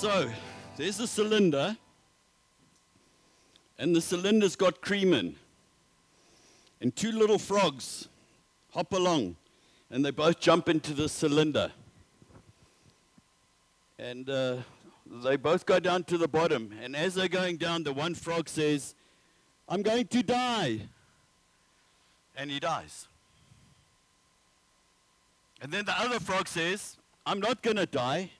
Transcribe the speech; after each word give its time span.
So, 0.00 0.30
there's 0.76 1.00
a 1.00 1.08
cylinder, 1.08 1.76
and 3.80 3.96
the 3.96 4.00
cylinder's 4.00 4.54
got 4.54 4.80
cream 4.80 5.12
in. 5.12 5.34
And 6.80 6.94
two 6.94 7.10
little 7.10 7.36
frogs 7.36 8.06
hop 8.70 8.92
along, 8.92 9.34
and 9.90 10.04
they 10.04 10.12
both 10.12 10.38
jump 10.38 10.68
into 10.68 10.94
the 10.94 11.08
cylinder. 11.08 11.72
And 13.98 14.30
uh, 14.30 14.58
they 15.04 15.34
both 15.34 15.66
go 15.66 15.80
down 15.80 16.04
to 16.04 16.16
the 16.16 16.28
bottom. 16.28 16.72
And 16.80 16.94
as 16.94 17.16
they're 17.16 17.26
going 17.26 17.56
down, 17.56 17.82
the 17.82 17.92
one 17.92 18.14
frog 18.14 18.48
says, 18.48 18.94
I'm 19.68 19.82
going 19.82 20.06
to 20.06 20.22
die. 20.22 20.78
And 22.36 22.52
he 22.52 22.60
dies. 22.60 23.08
And 25.60 25.72
then 25.72 25.86
the 25.86 26.00
other 26.00 26.20
frog 26.20 26.46
says, 26.46 26.98
I'm 27.26 27.40
not 27.40 27.62
going 27.62 27.78
to 27.78 27.86
die. 27.86 28.30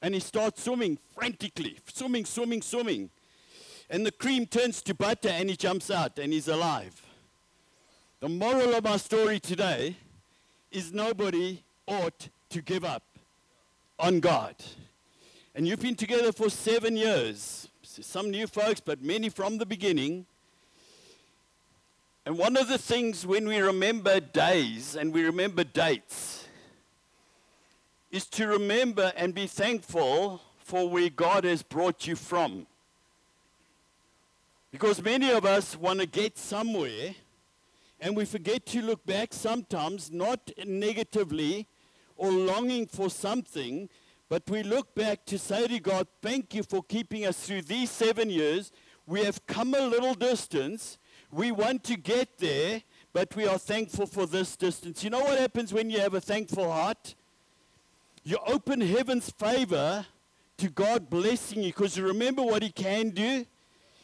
And 0.00 0.14
he 0.14 0.20
starts 0.20 0.62
swimming 0.62 0.98
frantically, 1.14 1.76
swimming, 1.92 2.24
swimming, 2.24 2.62
swimming. 2.62 3.10
And 3.90 4.04
the 4.04 4.12
cream 4.12 4.46
turns 4.46 4.82
to 4.82 4.94
butter 4.94 5.30
and 5.30 5.48
he 5.50 5.56
jumps 5.56 5.90
out 5.90 6.18
and 6.18 6.32
he's 6.32 6.48
alive. 6.48 7.02
The 8.20 8.28
moral 8.28 8.74
of 8.74 8.86
our 8.86 8.98
story 8.98 9.40
today 9.40 9.96
is 10.70 10.92
nobody 10.92 11.62
ought 11.86 12.28
to 12.50 12.60
give 12.60 12.84
up 12.84 13.02
on 13.98 14.20
God. 14.20 14.54
And 15.54 15.66
you've 15.66 15.80
been 15.80 15.94
together 15.94 16.32
for 16.32 16.50
seven 16.50 16.96
years. 16.96 17.68
Some 17.82 18.30
new 18.30 18.46
folks, 18.46 18.80
but 18.80 19.02
many 19.02 19.28
from 19.28 19.58
the 19.58 19.66
beginning. 19.66 20.26
And 22.26 22.38
one 22.38 22.56
of 22.56 22.68
the 22.68 22.78
things 22.78 23.26
when 23.26 23.48
we 23.48 23.58
remember 23.58 24.20
days 24.20 24.94
and 24.94 25.12
we 25.12 25.24
remember 25.24 25.64
dates 25.64 26.47
is 28.10 28.26
to 28.26 28.46
remember 28.46 29.12
and 29.16 29.34
be 29.34 29.46
thankful 29.46 30.40
for 30.58 30.88
where 30.88 31.10
God 31.10 31.44
has 31.44 31.62
brought 31.62 32.06
you 32.06 32.16
from. 32.16 32.66
Because 34.70 35.02
many 35.02 35.30
of 35.30 35.44
us 35.44 35.76
want 35.76 36.00
to 36.00 36.06
get 36.06 36.36
somewhere 36.36 37.14
and 38.00 38.16
we 38.16 38.24
forget 38.24 38.66
to 38.66 38.82
look 38.82 39.04
back 39.06 39.32
sometimes, 39.32 40.10
not 40.10 40.50
negatively 40.64 41.66
or 42.16 42.30
longing 42.30 42.86
for 42.86 43.10
something, 43.10 43.88
but 44.28 44.48
we 44.48 44.62
look 44.62 44.94
back 44.94 45.24
to 45.26 45.38
say 45.38 45.66
to 45.66 45.80
God, 45.80 46.06
thank 46.20 46.54
you 46.54 46.62
for 46.62 46.82
keeping 46.82 47.24
us 47.24 47.46
through 47.46 47.62
these 47.62 47.90
seven 47.90 48.28
years. 48.28 48.72
We 49.06 49.24
have 49.24 49.46
come 49.46 49.74
a 49.74 49.80
little 49.80 50.14
distance. 50.14 50.98
We 51.30 51.50
want 51.50 51.82
to 51.84 51.96
get 51.96 52.38
there, 52.38 52.82
but 53.12 53.34
we 53.34 53.46
are 53.48 53.58
thankful 53.58 54.06
for 54.06 54.26
this 54.26 54.54
distance. 54.54 55.02
You 55.02 55.10
know 55.10 55.20
what 55.20 55.38
happens 55.38 55.72
when 55.72 55.88
you 55.88 55.98
have 56.00 56.14
a 56.14 56.20
thankful 56.20 56.70
heart? 56.70 57.14
You 58.28 58.36
open 58.46 58.82
heaven's 58.82 59.30
favor 59.30 60.04
to 60.58 60.68
God 60.68 61.08
blessing 61.08 61.62
you 61.62 61.70
because 61.70 61.96
you 61.96 62.06
remember 62.06 62.42
what 62.42 62.62
He 62.62 62.68
can 62.68 63.08
do. 63.08 63.46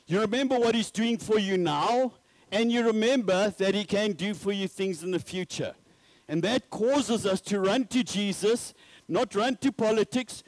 You 0.06 0.20
remember 0.20 0.58
what 0.58 0.75
He's 0.75 0.91
doing 0.91 1.19
for 1.19 1.39
you 1.39 1.58
now, 1.58 2.14
and 2.50 2.72
you 2.72 2.86
remember 2.86 3.50
that 3.50 3.75
He 3.75 3.84
can 3.84 4.12
do 4.12 4.33
for 4.33 4.50
you 4.50 4.66
things 4.66 5.03
in 5.03 5.11
the 5.11 5.19
future. 5.19 5.75
And 6.27 6.42
that 6.42 6.70
causes 6.70 7.27
us 7.27 7.42
to 7.42 7.61
run 7.61 7.86
to 7.89 8.03
Jesus, 8.03 8.72
not 9.08 9.34
run 9.34 9.56
to 9.56 9.70
politics. 9.70 10.42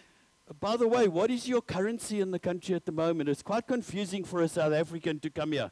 By 0.59 0.79
the 0.79 0.89
way, 0.89 1.07
what 1.07 1.31
is 1.31 1.47
your 1.47 1.61
currency 1.61 2.23
in 2.23 2.31
the 2.31 2.39
country 2.39 2.75
at 2.75 2.87
the 2.87 2.93
moment? 2.93 3.29
It's 3.29 3.43
quite 3.43 3.67
confusing 3.67 4.25
for 4.25 4.41
a 4.41 4.49
South 4.49 4.73
African 4.73 5.21
to 5.21 5.29
come 5.29 5.53
here. 5.53 5.71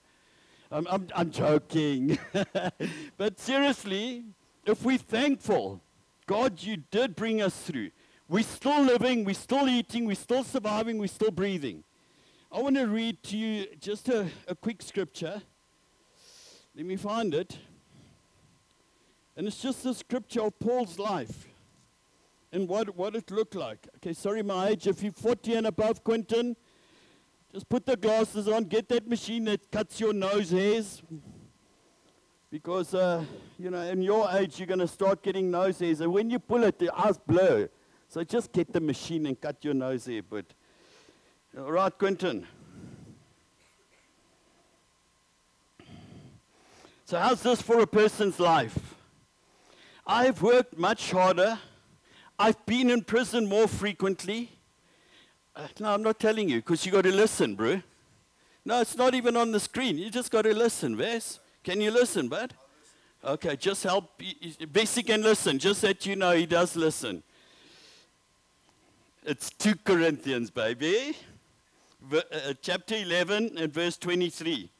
I'm, 0.70 0.86
I'm, 0.90 1.08
I'm 1.16 1.30
joking. 1.30 2.18
but 3.16 3.40
seriously, 3.40 4.24
if 4.66 4.82
we're 4.84 4.98
thankful, 4.98 5.80
God, 6.26 6.62
you 6.62 6.78
did 6.78 7.14
bring 7.14 7.42
us 7.42 7.56
through. 7.56 7.90
We're 8.28 8.42
still 8.42 8.82
living, 8.82 9.24
we're 9.24 9.34
still 9.34 9.68
eating, 9.68 10.06
we're 10.06 10.14
still 10.14 10.42
surviving, 10.42 10.98
we're 10.98 11.06
still 11.08 11.30
breathing. 11.30 11.84
I 12.50 12.60
want 12.60 12.76
to 12.76 12.86
read 12.86 13.22
to 13.24 13.36
you 13.36 13.66
just 13.78 14.08
a, 14.08 14.28
a 14.48 14.54
quick 14.54 14.80
scripture. 14.80 15.42
Let 16.74 16.86
me 16.86 16.96
find 16.96 17.34
it. 17.34 17.58
And 19.36 19.46
it's 19.46 19.60
just 19.60 19.82
the 19.82 19.92
scripture 19.92 20.42
of 20.42 20.58
Paul's 20.58 20.98
life 20.98 21.46
and 22.52 22.68
what, 22.68 22.96
what 22.96 23.14
it 23.16 23.30
looked 23.30 23.54
like. 23.54 23.86
Okay, 23.96 24.14
sorry, 24.14 24.42
my 24.42 24.68
age. 24.68 24.86
If 24.86 25.02
you're 25.02 25.12
40 25.12 25.54
and 25.54 25.66
above, 25.66 26.02
Quentin, 26.04 26.56
just 27.52 27.68
put 27.68 27.84
the 27.84 27.96
glasses 27.96 28.48
on, 28.48 28.64
get 28.64 28.88
that 28.88 29.06
machine 29.06 29.44
that 29.44 29.70
cuts 29.70 30.00
your 30.00 30.12
nose 30.12 30.50
hairs. 30.50 31.02
Because, 32.54 32.94
uh, 32.94 33.24
you 33.58 33.68
know, 33.68 33.80
in 33.80 34.00
your 34.00 34.30
age, 34.30 34.60
you're 34.60 34.68
going 34.68 34.78
to 34.78 34.86
start 34.86 35.24
getting 35.24 35.50
nose 35.50 35.80
hairs. 35.80 36.00
And 36.00 36.12
when 36.12 36.30
you 36.30 36.38
pull 36.38 36.62
it, 36.62 36.78
the 36.78 36.88
eyes 36.96 37.18
blur. 37.18 37.68
So 38.08 38.22
just 38.22 38.52
get 38.52 38.72
the 38.72 38.78
machine 38.78 39.26
and 39.26 39.40
cut 39.40 39.64
your 39.64 39.74
nose 39.74 40.06
hair. 40.06 40.22
But, 40.22 40.44
all 41.58 41.72
right, 41.72 41.92
Quentin. 41.98 42.46
So, 47.06 47.18
how's 47.18 47.42
this 47.42 47.60
for 47.60 47.80
a 47.80 47.88
person's 47.88 48.38
life? 48.38 48.94
I've 50.06 50.40
worked 50.40 50.78
much 50.78 51.10
harder. 51.10 51.58
I've 52.38 52.64
been 52.66 52.88
in 52.88 53.02
prison 53.02 53.48
more 53.48 53.66
frequently. 53.66 54.52
Uh, 55.56 55.66
no, 55.80 55.92
I'm 55.92 56.04
not 56.04 56.20
telling 56.20 56.48
you 56.48 56.58
because 56.58 56.86
you 56.86 56.92
got 56.92 57.02
to 57.02 57.10
listen, 57.10 57.56
bro. 57.56 57.82
No, 58.64 58.80
it's 58.80 58.96
not 58.96 59.12
even 59.12 59.36
on 59.36 59.50
the 59.50 59.58
screen. 59.58 59.98
You 59.98 60.08
just 60.08 60.30
got 60.30 60.42
to 60.42 60.54
listen, 60.54 60.96
Wes. 60.96 61.40
Can 61.64 61.80
you 61.80 61.90
listen, 61.90 62.28
bud? 62.28 62.52
Okay, 63.24 63.56
just 63.56 63.82
help. 63.84 64.20
Basic 64.70 65.08
and 65.08 65.22
listen, 65.22 65.58
just 65.58 65.80
that 65.80 66.04
you 66.04 66.14
know 66.14 66.32
he 66.32 66.44
does 66.44 66.76
listen. 66.76 67.22
It's 69.24 69.48
2 69.48 69.76
Corinthians, 69.76 70.50
baby. 70.50 71.16
V- 72.02 72.18
uh, 72.18 72.52
chapter 72.60 72.96
11 72.96 73.56
and 73.56 73.72
verse 73.72 73.96
23. 73.96 74.70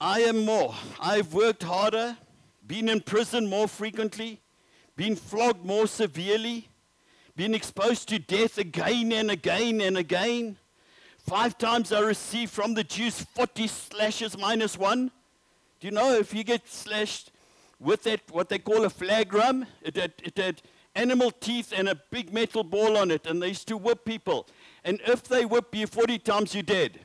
I 0.00 0.20
am 0.20 0.44
more. 0.44 0.72
I've 1.00 1.34
worked 1.34 1.64
harder, 1.64 2.16
been 2.64 2.88
in 2.88 3.00
prison 3.00 3.48
more 3.48 3.66
frequently, 3.66 4.40
been 4.94 5.16
flogged 5.16 5.64
more 5.64 5.88
severely, 5.88 6.68
been 7.34 7.54
exposed 7.54 8.08
to 8.10 8.20
death 8.20 8.56
again 8.56 9.10
and 9.10 9.32
again 9.32 9.80
and 9.80 9.98
again. 9.98 10.58
Five 11.26 11.58
times 11.58 11.92
I 11.92 11.98
received 11.98 12.52
from 12.52 12.74
the 12.74 12.84
Jews 12.84 13.26
40 13.34 13.66
slashes 13.66 14.38
minus 14.38 14.78
one. 14.78 15.10
Do 15.80 15.86
you 15.86 15.92
know 15.92 16.12
if 16.12 16.34
you 16.34 16.44
get 16.44 16.68
slashed 16.68 17.32
with 17.78 18.02
that, 18.02 18.20
what 18.30 18.50
they 18.50 18.58
call 18.58 18.84
a 18.84 18.90
flagrum, 18.90 19.66
it 19.80 19.96
had, 19.96 20.12
it 20.22 20.36
had 20.36 20.62
animal 20.94 21.30
teeth 21.30 21.72
and 21.74 21.88
a 21.88 21.94
big 22.10 22.32
metal 22.32 22.62
ball 22.62 22.98
on 22.98 23.10
it, 23.10 23.26
and 23.26 23.42
they 23.42 23.48
used 23.48 23.66
to 23.68 23.78
whip 23.78 24.04
people. 24.04 24.46
And 24.84 25.00
if 25.06 25.24
they 25.24 25.46
whip 25.46 25.74
you 25.74 25.86
40 25.86 26.18
times, 26.18 26.54
you're 26.54 26.62
dead. 26.62 27.00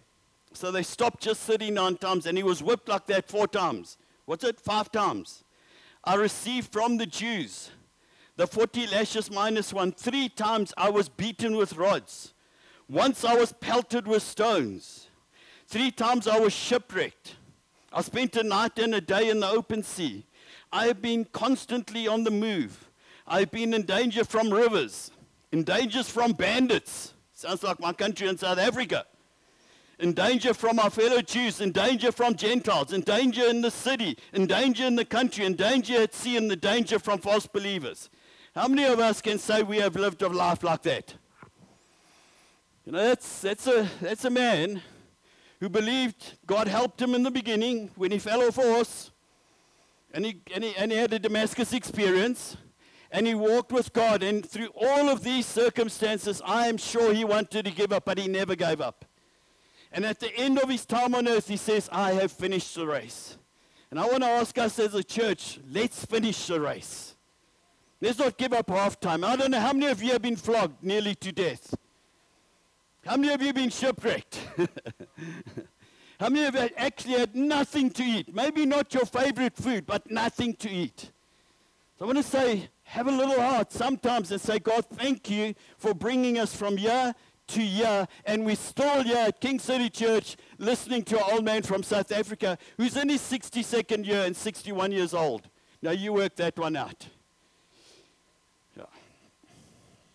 So 0.52 0.72
they 0.72 0.84
stopped 0.84 1.24
just 1.24 1.42
39 1.42 1.98
times, 1.98 2.26
and 2.26 2.38
he 2.38 2.44
was 2.44 2.62
whipped 2.62 2.90
like 2.90 3.06
that 3.08 3.30
four 3.30 3.48
times. 3.48 3.98
What's 4.26 4.44
it? 4.44 4.60
Five 4.60 4.92
times. 4.92 5.46
I 6.04 6.16
received 6.16 6.72
from 6.72 6.98
the 6.98 7.06
Jews 7.06 7.72
the 8.36 8.46
40 8.46 8.88
lashes 8.88 9.32
minus 9.32 9.74
one. 9.74 9.94
Three 9.94 10.28
times 10.28 10.74
I 10.76 10.90
was 10.90 11.08
beaten 11.08 11.56
with 11.56 11.78
rods. 11.78 12.34
Once 12.90 13.24
I 13.24 13.36
was 13.36 13.54
pelted 13.54 14.06
with 14.08 14.22
stones. 14.22 15.08
Three 15.68 15.92
times 15.92 16.28
I 16.28 16.40
was 16.40 16.54
shipwrecked. 16.54 17.36
I 17.96 18.02
spent 18.02 18.36
a 18.36 18.44
night 18.44 18.78
and 18.78 18.94
a 18.94 19.02
day 19.02 19.30
in 19.30 19.40
the 19.40 19.50
open 19.50 19.82
sea. 19.82 20.26
I 20.72 20.86
have 20.88 21.02
been 21.02 21.26
constantly 21.26 22.08
on 22.08 22.26
the 22.26 22.32
move. 22.32 22.92
I've 23.26 23.50
been 23.50 23.74
in 23.74 23.84
danger 23.84 24.24
from 24.24 24.54
rivers, 24.54 25.10
in 25.52 25.64
dangers 25.64 26.10
from 26.10 26.34
bandits. 26.34 27.14
Sounds 27.34 27.64
like 27.64 27.80
my 27.80 27.94
country 27.94 28.28
in 28.28 28.38
South 28.38 28.60
Africa 28.60 29.06
in 30.00 30.14
danger 30.14 30.54
from 30.54 30.78
our 30.80 30.90
fellow 30.90 31.22
Jews, 31.22 31.62
in 31.62 31.72
danger 31.72 32.12
from 32.12 32.36
Gentiles, 32.36 32.92
in 32.92 33.02
danger 33.02 33.46
in 33.46 33.62
the 33.62 33.72
city, 33.72 34.18
in 34.34 34.46
danger 34.46 34.86
in 34.86 34.96
the 34.96 35.06
country, 35.06 35.46
in 35.46 35.56
danger 35.56 36.02
at 36.02 36.14
sea, 36.14 36.36
in 36.36 36.48
the 36.50 36.56
danger 36.56 37.00
from 37.00 37.20
false 37.20 37.48
believers. 37.48 38.10
How 38.54 38.68
many 38.68 38.84
of 38.84 39.00
us 39.00 39.22
can 39.22 39.38
say 39.38 39.64
we 39.64 39.78
have 39.78 39.96
lived 39.96 40.22
a 40.22 40.28
life 40.28 40.64
like 40.64 40.82
that? 40.84 41.14
You 42.86 42.92
know, 42.92 43.04
that's, 43.04 43.42
that's, 43.42 43.68
a, 43.68 43.90
that's 44.02 44.26
a 44.26 44.30
man 44.30 44.82
who 45.60 45.70
believed 45.70 46.38
God 46.46 46.68
helped 46.68 47.02
him 47.02 47.16
in 47.16 47.24
the 47.24 47.32
beginning 47.32 47.92
when 47.96 48.12
he 48.12 48.20
fell 48.20 48.44
off 48.44 48.56
horse 48.56 49.12
and 50.14 50.26
he, 50.26 50.42
and 50.54 50.64
he, 50.64 50.76
and 50.76 50.92
he 50.92 50.98
had 50.98 51.14
a 51.14 51.20
Damascus 51.20 51.74
experience 51.74 52.58
and 53.12 53.28
he 53.28 53.36
walked 53.36 53.72
with 53.72 53.94
God. 53.94 54.24
And 54.24 54.48
through 54.48 54.70
all 54.76 55.10
of 55.10 55.24
these 55.24 55.46
circumstances, 55.46 56.42
I 56.46 56.68
am 56.68 56.78
sure 56.78 57.14
he 57.14 57.26
wanted 57.26 57.66
to 57.66 57.72
give 57.72 57.94
up, 57.94 58.06
but 58.06 58.18
he 58.18 58.28
never 58.28 58.56
gave 58.56 58.82
up. 58.82 59.06
And 59.92 60.06
at 60.06 60.20
the 60.20 60.36
end 60.36 60.60
of 60.60 60.70
his 60.70 60.86
time 60.86 61.16
on 61.16 61.28
earth, 61.28 61.48
he 61.48 61.58
says, 61.58 61.88
I 61.92 62.14
have 62.14 62.32
finished 62.32 62.76
the 62.76 62.86
race. 62.86 63.38
And 63.92 64.00
I 64.00 64.06
want 64.06 64.24
to 64.24 64.30
ask 64.30 64.58
us 64.58 64.78
as 64.80 64.94
a 64.94 65.04
church, 65.04 65.60
let's 65.72 66.04
finish 66.06 66.48
the 66.48 66.60
race. 66.60 67.16
Let's 68.02 68.20
not 68.20 68.38
give 68.38 68.52
up 68.52 68.70
half 68.70 69.00
time. 69.00 69.24
I 69.24 69.36
don't 69.38 69.52
know 69.52 69.60
how 69.60 69.72
many 69.72 69.88
of 69.88 70.04
you 70.04 70.12
have 70.12 70.22
been 70.22 70.36
flogged 70.36 70.84
nearly 70.84 71.16
to 71.16 71.32
death. 71.32 71.74
How 73.06 73.18
many 73.18 73.32
of 73.34 73.40
you 73.40 73.48
have 73.48 73.56
been 73.56 73.70
shipwrecked? 73.70 74.40
how 76.20 76.30
many 76.30 76.46
of 76.46 76.56
you 76.56 76.70
actually 76.76 77.14
had 77.14 77.36
nothing 77.36 77.92
to 77.92 78.04
eat? 78.04 78.34
Maybe 78.34 78.66
not 78.66 78.92
your 78.96 79.06
favorite 79.06 79.56
food, 79.56 79.86
but 79.86 80.10
nothing 80.10 80.56
to 80.56 80.70
eat. 80.70 81.12
So 82.00 82.06
I 82.06 82.08
want 82.08 82.18
to 82.18 82.24
say, 82.24 82.68
have 82.84 83.08
a 83.08 83.12
little 83.12 83.40
heart 83.40 83.72
sometimes 83.72 84.32
and 84.32 84.42
say, 84.42 84.58
God, 84.58 84.86
thank 84.94 85.30
you 85.30 85.54
for 85.78 85.94
bringing 85.94 86.40
us 86.40 86.56
from 86.56 86.78
here 86.78 87.14
to 87.50 87.62
year, 87.62 88.08
and 88.26 88.44
we're 88.44 88.56
still 88.56 89.04
here 89.04 89.18
at 89.18 89.40
King 89.40 89.60
City 89.60 89.88
Church 89.88 90.36
listening 90.58 91.04
to 91.04 91.18
an 91.18 91.32
old 91.32 91.46
man 91.46 91.62
from 91.62 91.84
South 91.84 92.12
Africa 92.12 92.58
who's 92.76 92.98
in 92.98 93.10
his 93.10 93.22
62nd 93.22 94.04
year 94.04 94.26
and 94.26 94.36
61 94.36 94.92
years 94.92 95.14
old. 95.14 95.48
Now, 95.84 95.92
you 95.92 96.12
work 96.14 96.36
that 96.38 96.58
one 96.58 96.76
out. 96.76 97.08
Yeah. 98.76 98.86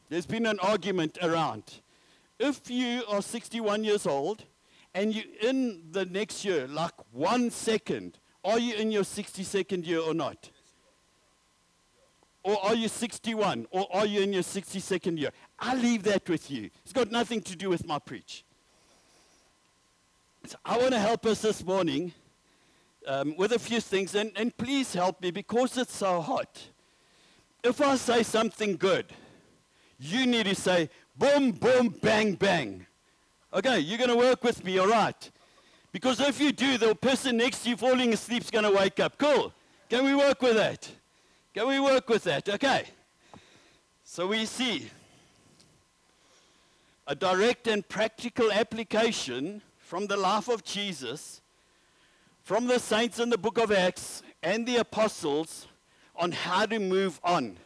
There's 0.08 0.26
been 0.26 0.46
an 0.46 0.58
argument 0.58 1.18
around. 1.22 1.80
If 2.40 2.70
you 2.70 3.04
are 3.06 3.20
61 3.20 3.84
years 3.84 4.06
old 4.06 4.44
and 4.94 5.14
you 5.14 5.24
in 5.42 5.82
the 5.92 6.06
next 6.06 6.42
year, 6.42 6.66
like 6.66 6.94
one 7.12 7.50
second, 7.50 8.18
are 8.42 8.58
you 8.58 8.74
in 8.76 8.90
your 8.90 9.02
62nd 9.02 9.86
year 9.86 10.00
or 10.00 10.14
not? 10.14 10.48
Or 12.42 12.56
are 12.64 12.74
you 12.74 12.88
61? 12.88 13.66
Or 13.70 13.86
are 13.94 14.06
you 14.06 14.22
in 14.22 14.32
your 14.32 14.42
62nd 14.42 15.18
year? 15.18 15.32
I 15.58 15.74
leave 15.74 16.02
that 16.04 16.26
with 16.30 16.50
you. 16.50 16.70
It's 16.82 16.94
got 16.94 17.10
nothing 17.10 17.42
to 17.42 17.54
do 17.54 17.68
with 17.68 17.86
my 17.86 17.98
preach. 17.98 18.42
So 20.46 20.56
I 20.64 20.78
want 20.78 20.92
to 20.92 20.98
help 20.98 21.26
us 21.26 21.42
this 21.42 21.62
morning 21.62 22.14
um, 23.06 23.36
with 23.36 23.52
a 23.52 23.58
few 23.58 23.82
things, 23.82 24.14
and, 24.14 24.32
and 24.34 24.56
please 24.56 24.94
help 24.94 25.20
me 25.20 25.30
because 25.30 25.76
it's 25.76 25.94
so 25.94 26.22
hot. 26.22 26.58
If 27.62 27.82
I 27.82 27.96
say 27.96 28.22
something 28.22 28.76
good, 28.78 29.12
you 29.98 30.26
need 30.26 30.46
to 30.46 30.54
say 30.54 30.88
boom, 31.16 31.52
boom, 31.52 31.94
bang, 32.02 32.34
bang. 32.34 32.86
Okay, 33.52 33.80
you're 33.80 33.98
going 33.98 34.10
to 34.10 34.16
work 34.16 34.44
with 34.44 34.64
me, 34.64 34.78
all 34.78 34.88
right? 34.88 35.30
Because 35.92 36.20
if 36.20 36.40
you 36.40 36.52
do, 36.52 36.78
the 36.78 36.94
person 36.94 37.36
next 37.36 37.64
to 37.64 37.70
you 37.70 37.76
falling 37.76 38.12
asleep 38.12 38.42
is 38.42 38.50
going 38.50 38.64
to 38.64 38.70
wake 38.70 39.00
up. 39.00 39.18
Cool. 39.18 39.52
Can 39.88 40.04
we 40.04 40.14
work 40.14 40.40
with 40.40 40.56
that? 40.56 40.88
Can 41.52 41.66
we 41.66 41.80
work 41.80 42.08
with 42.08 42.22
that? 42.24 42.48
Okay. 42.48 42.84
So 44.04 44.28
we 44.28 44.46
see 44.46 44.88
a 47.06 47.14
direct 47.14 47.66
and 47.66 47.88
practical 47.88 48.52
application 48.52 49.62
from 49.78 50.06
the 50.06 50.16
life 50.16 50.48
of 50.48 50.62
Jesus, 50.62 51.40
from 52.44 52.68
the 52.68 52.78
saints 52.78 53.18
in 53.18 53.30
the 53.30 53.38
book 53.38 53.58
of 53.58 53.72
Acts 53.72 54.22
and 54.44 54.66
the 54.66 54.76
apostles 54.76 55.66
on 56.14 56.30
how 56.30 56.66
to 56.66 56.78
move 56.78 57.18
on. 57.24 57.56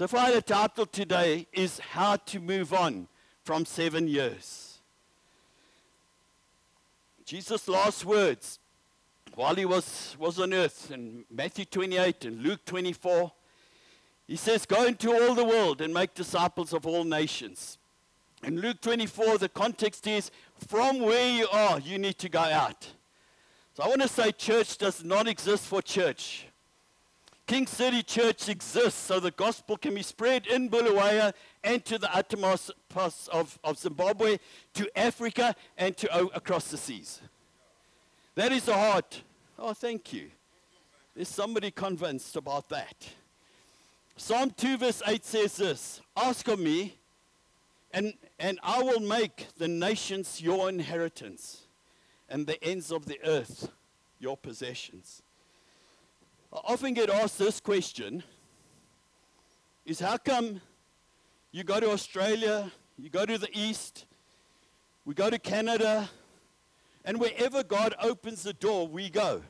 So 0.00 0.08
far, 0.08 0.32
the 0.32 0.40
title 0.40 0.86
today 0.86 1.46
is 1.52 1.78
How 1.78 2.16
to 2.16 2.40
Move 2.40 2.72
On 2.72 3.06
from 3.44 3.66
Seven 3.66 4.08
Years. 4.08 4.78
Jesus' 7.26 7.68
last 7.68 8.06
words 8.06 8.60
while 9.34 9.54
he 9.54 9.66
was, 9.66 10.16
was 10.18 10.40
on 10.40 10.54
earth 10.54 10.90
in 10.90 11.26
Matthew 11.30 11.66
28 11.66 12.24
and 12.24 12.42
Luke 12.42 12.64
24, 12.64 13.30
he 14.26 14.36
says, 14.36 14.64
Go 14.64 14.86
into 14.86 15.12
all 15.12 15.34
the 15.34 15.44
world 15.44 15.82
and 15.82 15.92
make 15.92 16.14
disciples 16.14 16.72
of 16.72 16.86
all 16.86 17.04
nations. 17.04 17.76
In 18.42 18.58
Luke 18.58 18.80
24, 18.80 19.36
the 19.36 19.50
context 19.50 20.06
is 20.06 20.30
from 20.66 21.00
where 21.00 21.28
you 21.28 21.46
are, 21.52 21.78
you 21.78 21.98
need 21.98 22.16
to 22.20 22.30
go 22.30 22.40
out. 22.40 22.88
So 23.74 23.82
I 23.82 23.88
want 23.88 24.00
to 24.00 24.08
say 24.08 24.32
church 24.32 24.78
does 24.78 25.04
not 25.04 25.28
exist 25.28 25.66
for 25.66 25.82
church. 25.82 26.46
King 27.50 27.66
City 27.66 28.04
Church 28.04 28.48
exists 28.48 29.00
so 29.00 29.18
the 29.18 29.32
gospel 29.32 29.76
can 29.76 29.92
be 29.96 30.04
spread 30.04 30.46
in 30.46 30.68
Bulawayo 30.68 31.32
and 31.64 31.84
to 31.84 31.98
the 31.98 32.08
uttermost 32.14 32.70
parts 32.88 33.26
of, 33.26 33.58
of 33.64 33.76
Zimbabwe, 33.76 34.38
to 34.74 34.88
Africa, 34.96 35.56
and 35.76 35.96
to 35.96 36.16
o- 36.16 36.30
across 36.32 36.70
the 36.70 36.76
seas. 36.76 37.20
That 38.36 38.52
is 38.52 38.66
the 38.66 38.74
heart. 38.74 39.24
Oh, 39.58 39.72
thank 39.72 40.12
you. 40.12 40.30
There's 41.16 41.26
somebody 41.26 41.72
convinced 41.72 42.36
about 42.36 42.68
that. 42.68 43.08
Psalm 44.16 44.52
2, 44.56 44.76
verse 44.76 45.02
8 45.04 45.24
says 45.24 45.56
this 45.56 46.00
Ask 46.16 46.46
of 46.46 46.60
me, 46.60 46.94
and, 47.92 48.14
and 48.38 48.60
I 48.62 48.80
will 48.80 49.00
make 49.00 49.48
the 49.58 49.66
nations 49.66 50.40
your 50.40 50.68
inheritance, 50.68 51.62
and 52.28 52.46
the 52.46 52.62
ends 52.62 52.92
of 52.92 53.06
the 53.06 53.18
earth 53.24 53.72
your 54.20 54.36
possessions. 54.36 55.22
I 56.52 56.58
often 56.64 56.94
get 56.94 57.10
asked 57.10 57.38
this 57.38 57.60
question 57.60 58.24
is 59.86 60.00
how 60.00 60.16
come 60.16 60.60
you 61.52 61.62
go 61.62 61.78
to 61.78 61.90
Australia, 61.90 62.70
you 62.98 63.08
go 63.08 63.24
to 63.24 63.38
the 63.38 63.48
East, 63.52 64.06
we 65.04 65.14
go 65.14 65.30
to 65.30 65.38
Canada, 65.38 66.08
and 67.04 67.20
wherever 67.20 67.62
God 67.62 67.94
opens 68.02 68.42
the 68.42 68.52
door, 68.52 68.88
we 68.88 69.10
go. 69.10 69.42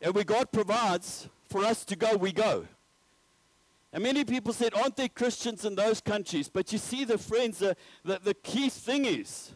And 0.00 0.14
where 0.14 0.24
God 0.24 0.50
provides 0.50 1.28
for 1.48 1.64
us 1.64 1.84
to 1.86 1.96
go, 1.96 2.16
we 2.16 2.32
go. 2.32 2.66
And 3.92 4.02
many 4.02 4.24
people 4.24 4.52
said, 4.52 4.72
aren't 4.74 4.96
there 4.96 5.08
Christians 5.08 5.64
in 5.64 5.74
those 5.74 6.00
countries? 6.00 6.48
But 6.48 6.72
you 6.72 6.78
see, 6.78 7.04
the 7.04 7.18
friends, 7.18 7.58
the, 7.58 7.76
the, 8.04 8.20
the 8.22 8.34
key 8.34 8.70
thing 8.70 9.04
is 9.04 9.52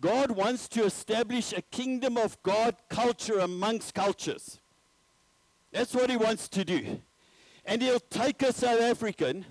God 0.00 0.30
wants 0.30 0.66
to 0.68 0.84
establish 0.84 1.52
a 1.52 1.62
kingdom 1.62 2.16
of 2.16 2.42
God 2.42 2.76
culture 2.88 3.38
amongst 3.38 3.94
cultures. 3.94 4.59
That's 5.72 5.94
what 5.94 6.10
he 6.10 6.16
wants 6.16 6.48
to 6.48 6.64
do. 6.64 7.00
And 7.64 7.82
he'll 7.82 8.00
take 8.00 8.42
a 8.42 8.52
South 8.52 8.80
African 8.80 9.44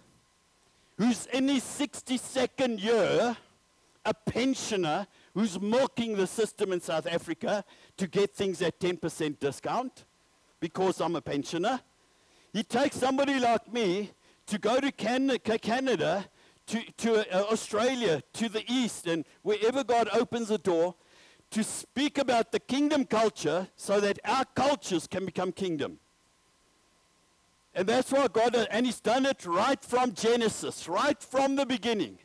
who's 0.98 1.28
in 1.28 1.48
his 1.48 1.64
62nd 1.64 2.84
year, 2.84 3.38
a 4.04 4.14
pensioner 4.14 5.08
who's 5.34 5.60
milking 5.60 6.18
the 6.18 6.28
system 6.28 6.74
in 6.74 6.82
South 6.82 7.08
Africa 7.08 7.64
to 7.98 8.08
get 8.08 8.36
things 8.36 8.62
at 8.62 8.80
10% 8.80 9.40
discount 9.40 10.06
because 10.60 11.00
I'm 11.00 11.16
a 11.16 11.22
pensioner. 11.22 11.80
He 12.52 12.64
takes 12.64 12.98
somebody 12.98 13.40
like 13.40 13.72
me 13.72 14.12
to 14.48 14.58
go 14.58 14.80
to 14.80 14.92
Canada, 14.92 16.26
to, 16.68 16.82
to 16.98 17.38
uh, 17.38 17.44
Australia, 17.52 18.22
to 18.34 18.50
the 18.50 18.64
East, 18.70 19.08
and 19.08 19.24
wherever 19.44 19.84
God 19.84 20.10
opens 20.12 20.52
a 20.52 20.58
door, 20.58 20.96
to 21.52 21.64
speak 21.64 22.18
about 22.18 22.52
the 22.52 22.60
kingdom 22.60 23.06
culture 23.06 23.68
so 23.76 24.00
that 24.00 24.20
our 24.26 24.46
cultures 24.56 25.08
can 25.08 25.26
become 25.26 25.52
kingdom. 25.52 26.00
And 27.80 27.88
that's 27.88 28.12
what 28.12 28.34
God, 28.34 28.68
and 28.72 28.86
He's 28.86 29.00
done 29.00 29.26
it 29.26 29.46
right 29.46 29.82
from 29.82 30.14
Genesis, 30.14 30.90
right 30.90 31.24
from 31.24 31.56
the 31.56 31.66
beginning. 31.66 32.20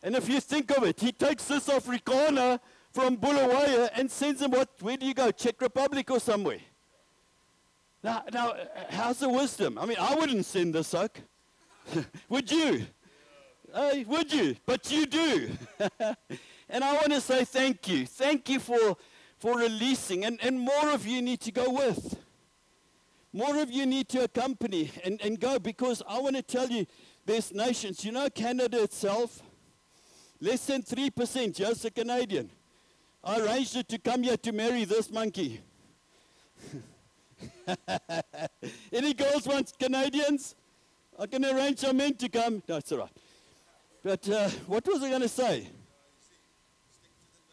And 0.00 0.14
if 0.14 0.28
you 0.28 0.38
think 0.38 0.70
of 0.70 0.84
it, 0.84 1.00
He 1.00 1.10
takes 1.10 1.46
this 1.46 1.66
Afrikaner 1.66 2.60
from 2.92 3.16
Bulawayo 3.16 3.90
and 3.96 4.08
sends 4.08 4.40
him 4.40 4.52
what? 4.52 4.68
Where 4.78 4.96
do 4.96 5.06
you 5.06 5.12
go? 5.12 5.32
Czech 5.32 5.60
Republic 5.60 6.08
or 6.08 6.20
somewhere? 6.20 6.60
Now, 8.04 8.22
now, 8.32 8.54
how's 8.90 9.18
the 9.18 9.28
wisdom? 9.28 9.76
I 9.76 9.86
mean, 9.86 9.96
I 9.98 10.14
wouldn't 10.14 10.46
send 10.46 10.76
this 10.76 10.94
oak. 10.94 11.18
would 12.28 12.48
you? 12.48 12.86
Hey, 13.74 14.04
would 14.04 14.32
you? 14.32 14.54
But 14.66 14.88
you 14.92 15.04
do. 15.04 15.50
and 16.68 16.84
I 16.84 16.92
want 16.92 17.10
to 17.10 17.20
say 17.20 17.44
thank 17.44 17.88
you. 17.88 18.06
Thank 18.06 18.48
you 18.48 18.60
for, 18.60 18.96
for 19.36 19.58
releasing. 19.58 20.24
And, 20.24 20.38
and 20.40 20.60
more 20.60 20.90
of 20.90 21.08
you 21.08 21.20
need 21.22 21.40
to 21.40 21.50
go 21.50 21.72
with. 21.72 22.16
More 23.32 23.58
of 23.58 23.70
you 23.70 23.86
need 23.86 24.08
to 24.10 24.24
accompany 24.24 24.90
and, 25.04 25.20
and 25.22 25.38
go 25.38 25.58
because 25.58 26.02
I 26.08 26.18
want 26.18 26.36
to 26.36 26.42
tell 26.42 26.68
you 26.68 26.86
there's 27.24 27.52
nations. 27.52 28.04
You 28.04 28.12
know, 28.12 28.28
Canada 28.28 28.82
itself, 28.82 29.40
less 30.40 30.66
than 30.66 30.82
3%, 30.82 31.54
just 31.54 31.84
a 31.84 31.90
Canadian. 31.90 32.50
I 33.22 33.40
arranged 33.40 33.76
it 33.76 33.88
to 33.90 33.98
come 33.98 34.22
here 34.22 34.36
to 34.38 34.52
marry 34.52 34.84
this 34.84 35.10
monkey. 35.10 35.60
Any 38.92 39.14
girls 39.14 39.46
want 39.46 39.72
Canadians? 39.78 40.56
I 41.18 41.26
can 41.26 41.44
arrange 41.44 41.78
some 41.78 41.98
men 41.98 42.14
to 42.14 42.28
come. 42.28 42.62
No, 42.68 42.76
it's 42.76 42.90
all 42.90 42.98
right. 42.98 43.12
But 44.02 44.28
uh, 44.28 44.48
what 44.66 44.86
was 44.86 45.02
I 45.02 45.10
going 45.10 45.20
to 45.20 45.28
say? 45.28 45.68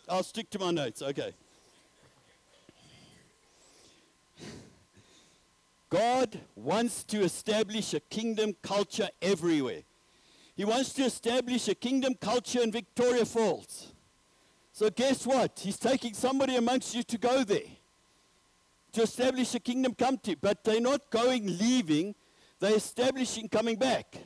I'll 0.10 0.24
stick 0.24 0.50
to 0.52 0.60
my 0.60 0.72
notes. 0.72 1.02
Okay. 1.02 1.34
God 5.90 6.40
wants 6.56 7.04
to 7.06 7.22
establish 7.22 7.94
a 7.94 8.00
kingdom 8.00 8.56
culture 8.62 9.10
everywhere. 9.22 9.84
He 10.56 10.66
wants 10.66 10.94
to 10.94 11.04
establish 11.04 11.68
a 11.68 11.76
kingdom 11.76 12.16
culture 12.16 12.62
in 12.62 12.72
Victoria 12.72 13.26
Falls. 13.26 13.94
So, 14.74 14.90
guess 14.90 15.26
what? 15.26 15.60
He's 15.64 15.78
taking 15.78 16.14
somebody 16.14 16.56
amongst 16.56 16.94
you 16.94 17.04
to 17.04 17.18
go 17.18 17.44
there 17.44 17.62
to 18.98 19.04
establish 19.04 19.54
a 19.54 19.60
kingdom 19.60 19.94
to. 19.94 20.36
But 20.42 20.64
they're 20.64 20.82
not 20.82 21.10
going 21.12 21.46
leaving, 21.58 22.16
they're 22.60 22.76
establishing 22.76 23.48
coming 23.48 23.76
back. 23.78 24.18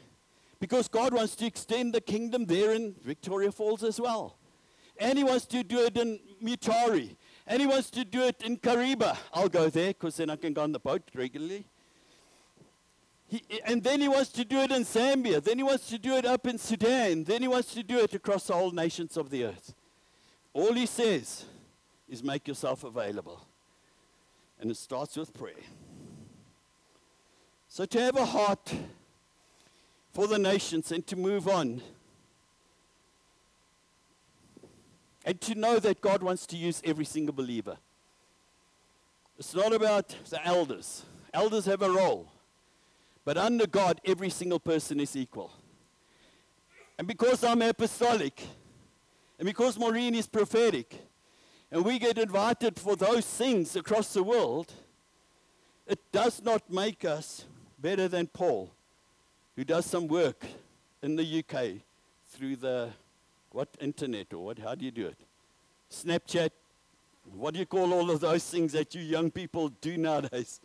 Because 0.60 0.88
God 0.88 1.14
wants 1.14 1.36
to 1.38 1.46
extend 1.46 1.94
the 1.94 2.02
kingdom 2.02 2.46
there 2.46 2.74
in 2.74 2.96
Victoria 3.04 3.52
Falls 3.52 3.84
as 3.84 4.00
well. 4.00 4.38
And 4.98 5.18
He 5.18 5.24
wants 5.24 5.46
to 5.48 5.64
do 5.64 5.80
it 5.80 5.98
in 5.98 6.20
Mutare. 6.42 7.16
And 7.52 7.60
He 7.60 7.68
wants 7.68 7.90
to 7.92 8.06
do 8.06 8.24
it 8.24 8.42
in 8.46 8.56
Kariba. 8.56 9.18
I'll 9.34 9.50
go 9.50 9.70
there 9.70 9.90
because 9.90 10.16
then 10.16 10.30
I 10.30 10.38
can 10.38 10.54
go 10.54 10.64
on 10.64 10.72
the 10.72 10.80
boat 10.80 11.02
regularly. 11.14 11.66
He, 13.28 13.44
and 13.66 13.84
then 13.84 14.00
he 14.00 14.08
wants 14.08 14.30
to 14.32 14.46
do 14.46 14.60
it 14.60 14.72
in 14.72 14.84
Zambia. 14.84 15.44
Then 15.44 15.58
he 15.58 15.64
wants 15.64 15.90
to 15.90 15.98
do 15.98 16.16
it 16.16 16.26
up 16.26 16.48
in 16.48 16.58
Sudan. 16.58 17.26
Then 17.26 17.42
he 17.42 17.50
wants 17.50 17.74
to 17.74 17.84
do 17.84 18.00
it 18.00 18.14
across 18.14 18.48
the 18.48 18.54
whole 18.54 18.72
nations 18.72 19.18
of 19.18 19.30
the 19.30 19.44
earth. 19.44 19.74
All 20.54 20.72
he 20.72 20.86
says 20.86 21.44
is 22.08 22.24
make 22.24 22.48
yourself 22.48 22.86
available. 22.86 23.46
And 24.62 24.72
it 24.72 24.78
starts 24.78 25.18
with 25.18 25.34
prayer. 25.34 25.66
So 27.68 27.84
to 27.84 28.00
have 28.00 28.16
a 28.16 28.26
heart 28.26 28.74
for 30.14 30.26
the 30.26 30.40
nations 30.40 30.90
and 30.94 31.06
to 31.08 31.18
move 31.18 31.50
on, 31.50 31.82
and 35.26 35.40
to 35.42 35.56
know 35.56 35.80
that 35.80 36.02
God 36.02 36.24
wants 36.24 36.46
to 36.48 36.58
use 36.58 36.82
every 36.84 37.06
single 37.06 37.34
believer. 37.34 37.78
It's 39.38 39.56
not 39.56 39.74
about 39.74 40.16
the 40.30 40.46
elders. 40.46 41.04
Elders 41.34 41.66
have 41.66 41.82
a 41.82 41.90
role. 41.90 42.32
But 43.24 43.38
under 43.38 43.68
God, 43.68 44.02
every 44.06 44.30
single 44.30 44.60
person 44.60 45.00
is 45.00 45.16
equal. 45.16 45.52
And 46.98 47.08
because 47.08 47.44
I'm 47.44 47.62
apostolic, 47.62 48.42
and 49.40 49.46
because 49.46 49.78
Maureen 49.78 50.16
is 50.16 50.28
prophetic, 50.28 51.02
and 51.72 51.86
we 51.86 52.00
get 52.00 52.18
invited 52.18 52.78
for 52.78 52.96
those 52.96 53.26
things 53.26 53.76
across 53.76 54.14
the 54.14 54.24
world, 54.24 54.74
it 55.88 56.00
does 56.12 56.42
not 56.42 56.70
make 56.70 57.06
us 57.06 57.46
better 57.80 58.08
than 58.08 58.28
Paul, 58.28 58.72
who 59.56 59.64
does 59.64 59.86
some 59.86 60.08
work 60.08 60.46
in 61.02 61.16
the 61.16 61.40
UK 61.40 61.82
through 62.30 62.58
the 62.58 62.90
what 63.52 63.70
internet 63.80 64.34
or 64.34 64.46
what? 64.46 64.60
How 64.60 64.76
do 64.76 64.86
you 64.86 64.92
do 64.92 65.08
it? 65.08 65.20
Snapchat. 65.90 66.50
What 67.34 67.54
do 67.54 67.60
you 67.60 67.66
call 67.66 67.94
all 67.94 68.10
of 68.10 68.20
those 68.20 68.50
things 68.50 68.72
that 68.72 68.96
you 68.96 69.02
young 69.02 69.30
people 69.30 69.70
do 69.70 69.98
nowadays? 69.98 70.60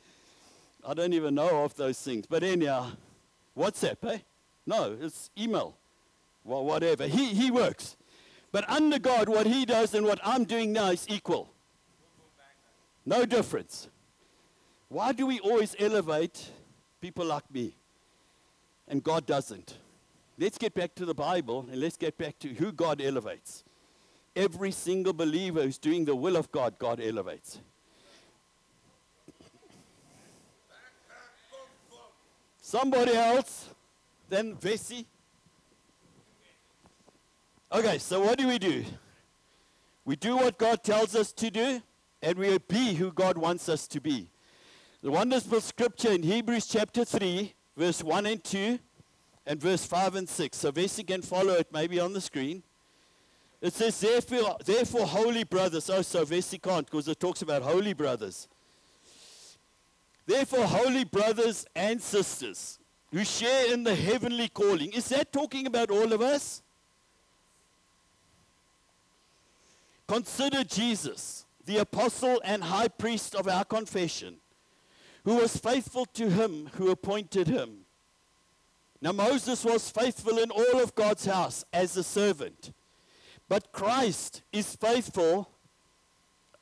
I 0.86 0.94
don't 0.94 1.12
even 1.12 1.34
know 1.34 1.64
of 1.64 1.74
those 1.76 2.00
things. 2.00 2.26
But 2.26 2.42
anyhow, 2.42 2.92
WhatsApp, 3.56 3.96
eh? 4.04 4.18
No, 4.66 4.96
it's 5.00 5.30
email. 5.38 5.76
Well, 6.44 6.64
whatever. 6.64 7.06
He, 7.06 7.34
he 7.34 7.50
works. 7.50 7.96
But 8.52 8.68
under 8.70 8.98
God, 8.98 9.28
what 9.28 9.46
he 9.46 9.64
does 9.64 9.94
and 9.94 10.06
what 10.06 10.20
I'm 10.22 10.44
doing 10.44 10.72
now 10.72 10.90
is 10.90 11.06
equal. 11.08 11.50
No 13.04 13.24
difference. 13.24 13.88
Why 14.88 15.12
do 15.12 15.26
we 15.26 15.40
always 15.40 15.74
elevate 15.78 16.50
people 17.00 17.26
like 17.26 17.52
me? 17.52 17.74
And 18.88 19.02
God 19.02 19.26
doesn't. 19.26 19.76
Let's 20.38 20.58
get 20.58 20.74
back 20.74 20.94
to 20.96 21.06
the 21.06 21.14
Bible 21.14 21.66
and 21.70 21.80
let's 21.80 21.96
get 21.96 22.18
back 22.18 22.38
to 22.40 22.48
who 22.48 22.72
God 22.72 23.00
elevates. 23.00 23.64
Every 24.34 24.70
single 24.70 25.14
believer 25.14 25.62
who's 25.62 25.78
doing 25.78 26.04
the 26.04 26.14
will 26.14 26.36
of 26.36 26.52
God, 26.52 26.78
God 26.78 27.00
elevates. 27.00 27.58
Somebody 32.60 33.14
else 33.14 33.70
than 34.28 34.56
Vesey? 34.56 35.06
Okay, 37.72 37.98
so 37.98 38.20
what 38.20 38.38
do 38.38 38.48
we 38.48 38.58
do? 38.58 38.84
We 40.04 40.16
do 40.16 40.36
what 40.36 40.58
God 40.58 40.82
tells 40.82 41.14
us 41.14 41.32
to 41.32 41.50
do, 41.50 41.82
and 42.22 42.38
we 42.38 42.58
be 42.58 42.94
who 42.94 43.12
God 43.12 43.38
wants 43.38 43.68
us 43.68 43.86
to 43.88 44.00
be. 44.00 44.28
The 45.02 45.10
wonderful 45.10 45.60
scripture 45.60 46.12
in 46.12 46.22
Hebrews 46.22 46.66
chapter 46.66 47.04
3, 47.04 47.54
verse 47.76 48.02
1 48.02 48.26
and 48.26 48.42
2, 48.42 48.78
and 49.46 49.60
verse 49.60 49.84
5 49.84 50.16
and 50.16 50.28
6. 50.28 50.56
So 50.56 50.70
Vesey 50.70 51.04
can 51.04 51.22
follow 51.22 51.54
it 51.54 51.68
maybe 51.72 52.00
on 52.00 52.12
the 52.12 52.20
screen. 52.20 52.62
It 53.60 53.72
says, 53.72 53.98
therefore, 54.00 54.56
therefore 54.64 55.06
holy 55.06 55.44
brothers. 55.44 55.88
Oh, 55.88 56.02
so 56.02 56.24
Vesey 56.24 56.58
can't 56.58 56.84
because 56.86 57.08
it 57.08 57.18
talks 57.18 57.42
about 57.42 57.62
holy 57.62 57.94
brothers. 57.94 58.48
Therefore, 60.26 60.64
holy 60.64 61.04
brothers 61.04 61.64
and 61.74 62.02
sisters 62.02 62.78
who 63.12 63.24
share 63.24 63.72
in 63.72 63.84
the 63.84 63.94
heavenly 63.94 64.48
calling. 64.48 64.92
Is 64.92 65.08
that 65.10 65.32
talking 65.32 65.66
about 65.66 65.90
all 65.90 66.12
of 66.12 66.20
us? 66.20 66.62
Consider 70.08 70.64
Jesus, 70.64 71.46
the 71.64 71.78
apostle 71.78 72.40
and 72.44 72.62
high 72.62 72.88
priest 72.88 73.34
of 73.34 73.48
our 73.48 73.64
confession, 73.64 74.36
who 75.24 75.36
was 75.36 75.56
faithful 75.56 76.04
to 76.06 76.28
him 76.28 76.70
who 76.74 76.90
appointed 76.90 77.48
him. 77.48 77.85
Now, 79.00 79.12
Moses 79.12 79.64
was 79.64 79.90
faithful 79.90 80.38
in 80.38 80.50
all 80.50 80.80
of 80.80 80.94
God's 80.94 81.26
house 81.26 81.64
as 81.72 81.96
a 81.96 82.02
servant, 82.02 82.72
but 83.48 83.72
Christ 83.72 84.42
is 84.52 84.74
faithful 84.76 85.50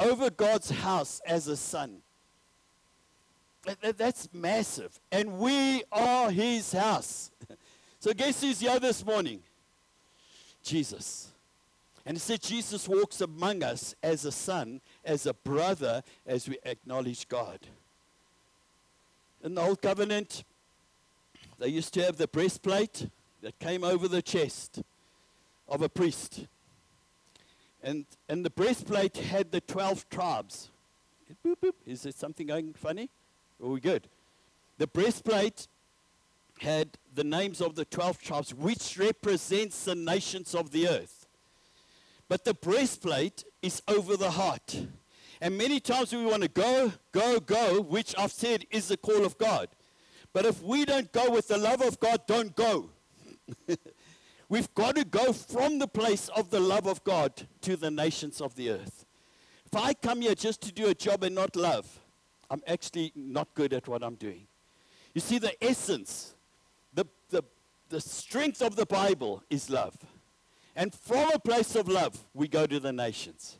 over 0.01 0.31
God's 0.31 0.71
house 0.71 1.21
as 1.27 1.49
a 1.49 1.57
son. 1.57 1.99
That's 3.81 4.29
massive. 4.33 4.99
And 5.11 5.39
we 5.39 5.85
are 5.91 6.31
his 6.31 6.73
house. 6.73 7.31
So 8.01 8.13
guess 8.13 8.43
who's 8.43 8.61
here 8.61 8.79
this 8.79 9.03
morning? 9.03 9.41
Jesus. 10.63 11.33
And 12.05 12.19
it 12.19 12.21
said 12.21 12.43
Jesus 12.43 12.87
walks 12.87 13.23
among 13.23 13.63
us 13.63 13.95
as 14.03 14.27
a 14.27 14.33
son, 14.33 14.83
as 15.03 15.25
a 15.25 15.33
brother, 15.33 16.03
as 16.27 16.47
we 16.47 16.59
acknowledge 16.65 17.27
God. 17.29 17.61
In 19.43 19.55
the 19.55 19.63
Old 19.63 19.81
Covenant, 19.81 20.45
they 21.59 21.69
used 21.69 21.95
to 21.95 22.03
have 22.03 22.17
the 22.17 22.29
breastplate 22.29 23.09
that 23.43 23.59
came 23.59 23.85
over 23.85 24.09
the 24.09 24.23
chest 24.23 24.83
of 25.69 25.83
a 25.83 25.89
priest. 25.89 26.47
And, 27.83 28.07
and 28.29 28.45
the 28.45 28.51
breastplate 28.51 29.17
had 29.17 29.53
the 29.53 29.61
12 29.61 30.09
tribes. 30.09 30.71
Boop, 31.45 31.57
boop. 31.63 31.75
Is 31.87 32.03
there 32.03 32.13
something 32.13 32.47
going 32.47 32.73
funny? 32.73 33.11
Are 33.63 33.69
we 33.69 33.81
good? 33.81 34.09
The 34.79 34.87
breastplate 34.87 35.69
had 36.61 36.89
the 37.15 37.25
names 37.25 37.61
of 37.61 37.75
the 37.75 37.85
12 37.85 38.19
tribes, 38.19 38.55
which 38.55 38.99
represents 38.99 39.85
the 39.85 39.95
nations 39.95 40.55
of 40.55 40.71
the 40.71 40.89
earth. 40.89 41.27
But 42.29 42.45
the 42.45 42.55
breastplate 42.55 43.45
is 43.63 43.83
over 43.87 44.17
the 44.17 44.31
heart. 44.31 44.87
And 45.41 45.59
many 45.59 45.81
times 45.81 46.13
we 46.13 46.25
want 46.25 46.43
to 46.43 46.49
go, 46.49 46.93
go, 47.13 47.39
go, 47.41 47.81
which 47.81 48.15
I've 48.17 48.33
said 48.33 48.65
is 48.71 48.89
the 48.89 48.97
call 48.97 49.25
of 49.25 49.37
God. 49.37 49.69
But 50.35 50.45
if 50.45 50.63
we 50.63 50.85
don't 50.85 51.11
go 51.13 51.31
with 51.31 51.49
the 51.49 51.57
love 51.57 51.81
of 51.81 51.99
God, 52.01 52.27
don't 52.27 52.55
go. 52.55 52.91
We've 54.49 54.73
got 54.75 54.97
to 54.97 55.05
go 55.05 55.33
from 55.33 55.79
the 55.79 55.87
place 55.87 56.29
of 56.37 56.51
the 56.51 56.61
love 56.61 56.87
of 56.87 57.03
God 57.05 57.47
to 57.63 57.77
the 57.77 57.91
nations 57.91 58.41
of 58.41 58.55
the 58.57 58.71
earth. 58.71 59.07
If 59.65 59.77
I 59.77 59.95
come 59.95 60.21
here 60.21 60.35
just 60.35 60.61
to 60.63 60.73
do 60.73 60.89
a 60.89 60.95
job 60.95 61.23
and 61.23 61.35
not 61.35 61.57
love, 61.57 61.87
I'm 62.51 62.63
actually 62.67 63.13
not 63.15 63.55
good 63.55 63.73
at 63.73 63.89
what 63.89 64.03
I'm 64.03 64.17
doing. 64.17 64.47
You 65.15 65.21
see, 65.21 65.39
the 65.39 65.55
essence, 65.65 66.35
the, 66.93 67.07
the, 67.31 67.43
the 67.89 68.01
strength 68.01 68.61
of 68.61 68.75
the 68.75 68.87
Bible 68.87 69.43
is 69.49 69.71
love. 69.71 69.97
And 70.75 70.93
from 70.93 71.31
a 71.33 71.39
place 71.39 71.77
of 71.77 71.87
love, 71.87 72.19
we 72.35 72.49
go 72.49 72.67
to 72.67 72.81
the 72.81 72.93
nations. 72.93 73.59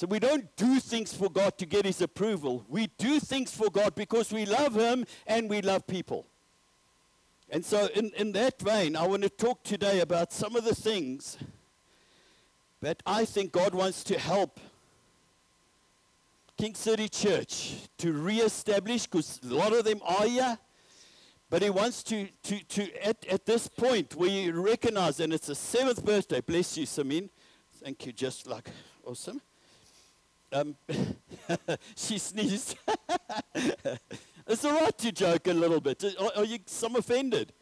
So 0.00 0.06
we 0.06 0.18
don't 0.18 0.56
do 0.56 0.80
things 0.80 1.12
for 1.12 1.28
God 1.28 1.58
to 1.58 1.66
get 1.66 1.84
his 1.84 2.00
approval. 2.00 2.64
We 2.70 2.86
do 2.96 3.20
things 3.20 3.54
for 3.54 3.68
God 3.68 3.94
because 3.94 4.32
we 4.32 4.46
love 4.46 4.74
him 4.74 5.04
and 5.26 5.50
we 5.50 5.60
love 5.60 5.86
people. 5.86 6.26
And 7.50 7.62
so, 7.62 7.86
in, 7.94 8.10
in 8.16 8.32
that 8.32 8.62
vein, 8.62 8.96
I 8.96 9.06
want 9.06 9.24
to 9.24 9.28
talk 9.28 9.62
today 9.62 10.00
about 10.00 10.32
some 10.32 10.56
of 10.56 10.64
the 10.64 10.74
things 10.74 11.36
that 12.80 13.02
I 13.04 13.26
think 13.26 13.52
God 13.52 13.74
wants 13.74 14.02
to 14.04 14.18
help 14.18 14.58
King 16.56 16.74
City 16.74 17.10
Church 17.10 17.74
to 17.98 18.14
reestablish, 18.14 19.04
because 19.04 19.38
a 19.44 19.54
lot 19.54 19.74
of 19.74 19.84
them 19.84 20.00
are 20.02 20.24
here, 20.24 20.58
but 21.50 21.60
he 21.60 21.68
wants 21.68 22.02
to, 22.04 22.26
to, 22.44 22.64
to 22.64 23.06
at, 23.06 23.26
at 23.26 23.44
this 23.44 23.68
point 23.68 24.16
you 24.18 24.52
recognize, 24.62 25.20
and 25.20 25.34
it's 25.34 25.48
the 25.48 25.54
seventh 25.54 26.02
birthday, 26.02 26.40
bless 26.40 26.78
you, 26.78 26.86
Samin. 26.86 27.28
Thank 27.84 28.06
you, 28.06 28.14
just 28.14 28.46
like 28.46 28.70
awesome. 29.04 29.42
Um, 30.52 30.76
she 31.96 32.18
sneezed. 32.18 32.76
it's 34.46 34.64
all 34.64 34.80
right 34.80 34.98
to 34.98 35.12
joke 35.12 35.46
a 35.46 35.52
little 35.52 35.80
bit. 35.80 36.04
Are, 36.18 36.30
are 36.36 36.44
you 36.44 36.58
some 36.66 36.96
offended? 36.96 37.52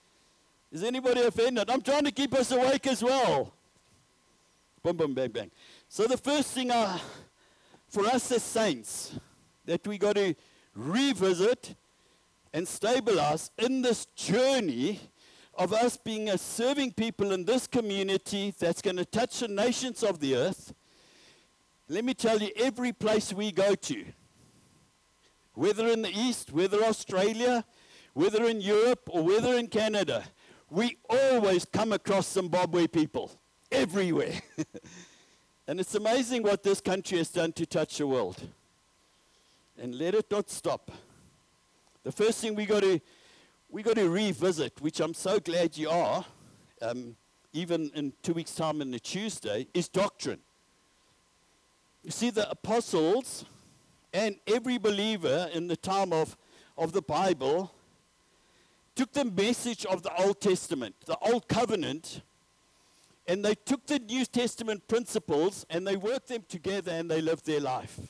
Is 0.72 0.82
anybody 0.82 1.22
offended? 1.22 1.70
I'm 1.70 1.82
trying 1.82 2.04
to 2.04 2.12
keep 2.12 2.34
us 2.34 2.50
awake 2.50 2.86
as 2.86 3.02
well. 3.02 3.52
Boom, 4.82 4.96
boom, 4.96 5.14
bang, 5.14 5.30
bang. 5.30 5.50
So 5.88 6.06
the 6.06 6.16
first 6.16 6.52
thing 6.52 6.70
I, 6.70 7.00
for 7.88 8.06
us 8.06 8.30
as 8.32 8.42
saints 8.42 9.18
that 9.64 9.86
we 9.86 9.98
got 9.98 10.16
to 10.16 10.34
revisit 10.74 11.74
and 12.52 12.66
stabilize 12.66 13.50
in 13.58 13.82
this 13.82 14.06
journey 14.06 15.00
of 15.54 15.72
us 15.72 15.96
being 15.96 16.28
a 16.28 16.38
serving 16.38 16.92
people 16.92 17.32
in 17.32 17.44
this 17.44 17.66
community 17.66 18.54
that's 18.58 18.80
going 18.80 18.96
to 18.96 19.04
touch 19.04 19.40
the 19.40 19.48
nations 19.48 20.02
of 20.02 20.20
the 20.20 20.36
earth. 20.36 20.72
Let 21.88 22.04
me 22.04 22.12
tell 22.12 22.38
you, 22.38 22.50
every 22.56 22.92
place 22.92 23.32
we 23.32 23.50
go 23.50 23.74
to, 23.74 24.04
whether 25.54 25.86
in 25.88 26.02
the 26.02 26.10
East, 26.10 26.52
whether 26.52 26.82
Australia, 26.84 27.64
whether 28.12 28.44
in 28.44 28.60
Europe, 28.60 29.08
or 29.10 29.22
whether 29.22 29.54
in 29.54 29.68
Canada, 29.68 30.24
we 30.70 30.98
always 31.08 31.64
come 31.64 31.92
across 31.92 32.30
Zimbabwe 32.30 32.86
people 32.86 33.32
everywhere. 33.72 34.34
and 35.66 35.80
it's 35.80 35.94
amazing 35.94 36.42
what 36.42 36.62
this 36.62 36.80
country 36.80 37.18
has 37.18 37.30
done 37.30 37.52
to 37.52 37.64
touch 37.64 37.96
the 37.96 38.06
world. 38.06 38.38
And 39.80 39.94
let 39.94 40.14
it 40.14 40.30
not 40.30 40.50
stop. 40.50 40.90
The 42.02 42.12
first 42.12 42.40
thing 42.40 42.54
we 42.54 42.66
got 42.66 42.82
to 42.82 43.00
we 43.70 43.82
got 43.82 43.96
to 43.96 44.08
revisit, 44.08 44.80
which 44.80 44.98
I'm 44.98 45.12
so 45.12 45.38
glad 45.38 45.76
you 45.76 45.90
are, 45.90 46.24
um, 46.80 47.16
even 47.52 47.90
in 47.94 48.14
two 48.22 48.32
weeks' 48.32 48.54
time 48.54 48.80
on 48.80 48.90
the 48.90 48.98
Tuesday, 48.98 49.66
is 49.74 49.88
doctrine. 49.88 50.40
You 52.08 52.12
see, 52.12 52.30
the 52.30 52.50
apostles 52.50 53.44
and 54.14 54.36
every 54.46 54.78
believer 54.78 55.50
in 55.52 55.66
the 55.66 55.76
time 55.76 56.10
of, 56.10 56.38
of 56.78 56.92
the 56.92 57.02
Bible 57.02 57.70
took 58.94 59.12
the 59.12 59.26
message 59.26 59.84
of 59.84 60.02
the 60.02 60.22
Old 60.22 60.40
Testament, 60.40 60.94
the 61.04 61.18
Old 61.18 61.46
Covenant, 61.48 62.22
And 63.26 63.44
they 63.44 63.54
took 63.54 63.84
the 63.84 63.98
New 63.98 64.24
Testament 64.24 64.88
principles 64.88 65.66
and 65.68 65.86
they 65.86 65.98
worked 65.98 66.28
them 66.28 66.46
together 66.48 66.92
and 66.92 67.10
they 67.10 67.20
lived 67.20 67.44
their 67.44 67.60
life. 67.60 68.00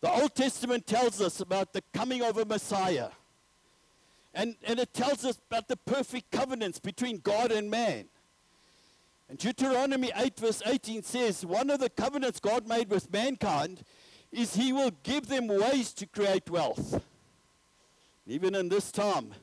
The 0.00 0.12
Old 0.12 0.36
Testament 0.36 0.86
tells 0.86 1.20
us 1.20 1.40
about 1.40 1.72
the 1.72 1.82
coming 1.92 2.22
of 2.22 2.38
a 2.38 2.44
Messiah. 2.44 3.08
And, 4.32 4.54
and 4.62 4.78
it 4.78 4.94
tells 4.94 5.24
us 5.24 5.40
about 5.50 5.66
the 5.66 5.76
perfect 5.76 6.30
covenants 6.30 6.78
between 6.78 7.18
God 7.18 7.50
and 7.50 7.68
man. 7.68 8.04
And 9.28 9.38
Deuteronomy 9.38 10.12
8, 10.14 10.38
verse 10.38 10.62
18 10.64 11.02
says, 11.02 11.44
One 11.44 11.70
of 11.70 11.80
the 11.80 11.90
covenants 11.90 12.38
God 12.38 12.68
made 12.68 12.90
with 12.90 13.12
mankind 13.12 13.82
is 14.30 14.54
he 14.54 14.72
will 14.72 14.92
give 15.02 15.26
them 15.26 15.48
ways 15.48 15.92
to 15.94 16.06
create 16.06 16.48
wealth. 16.48 17.02
Even 18.26 18.54
in 18.54 18.68
this 18.68 18.92
time 18.92 19.34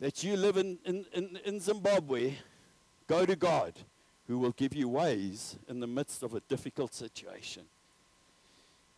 that 0.00 0.22
you 0.22 0.36
live 0.36 0.56
in, 0.56 0.78
in, 0.84 1.04
in, 1.12 1.38
in 1.44 1.60
Zimbabwe, 1.60 2.34
go 3.06 3.26
to 3.26 3.36
God 3.36 3.74
who 4.26 4.38
will 4.38 4.52
give 4.52 4.74
you 4.74 4.88
ways 4.88 5.56
in 5.68 5.80
the 5.80 5.86
midst 5.86 6.22
of 6.22 6.34
a 6.34 6.40
difficult 6.40 6.94
situation. 6.94 7.64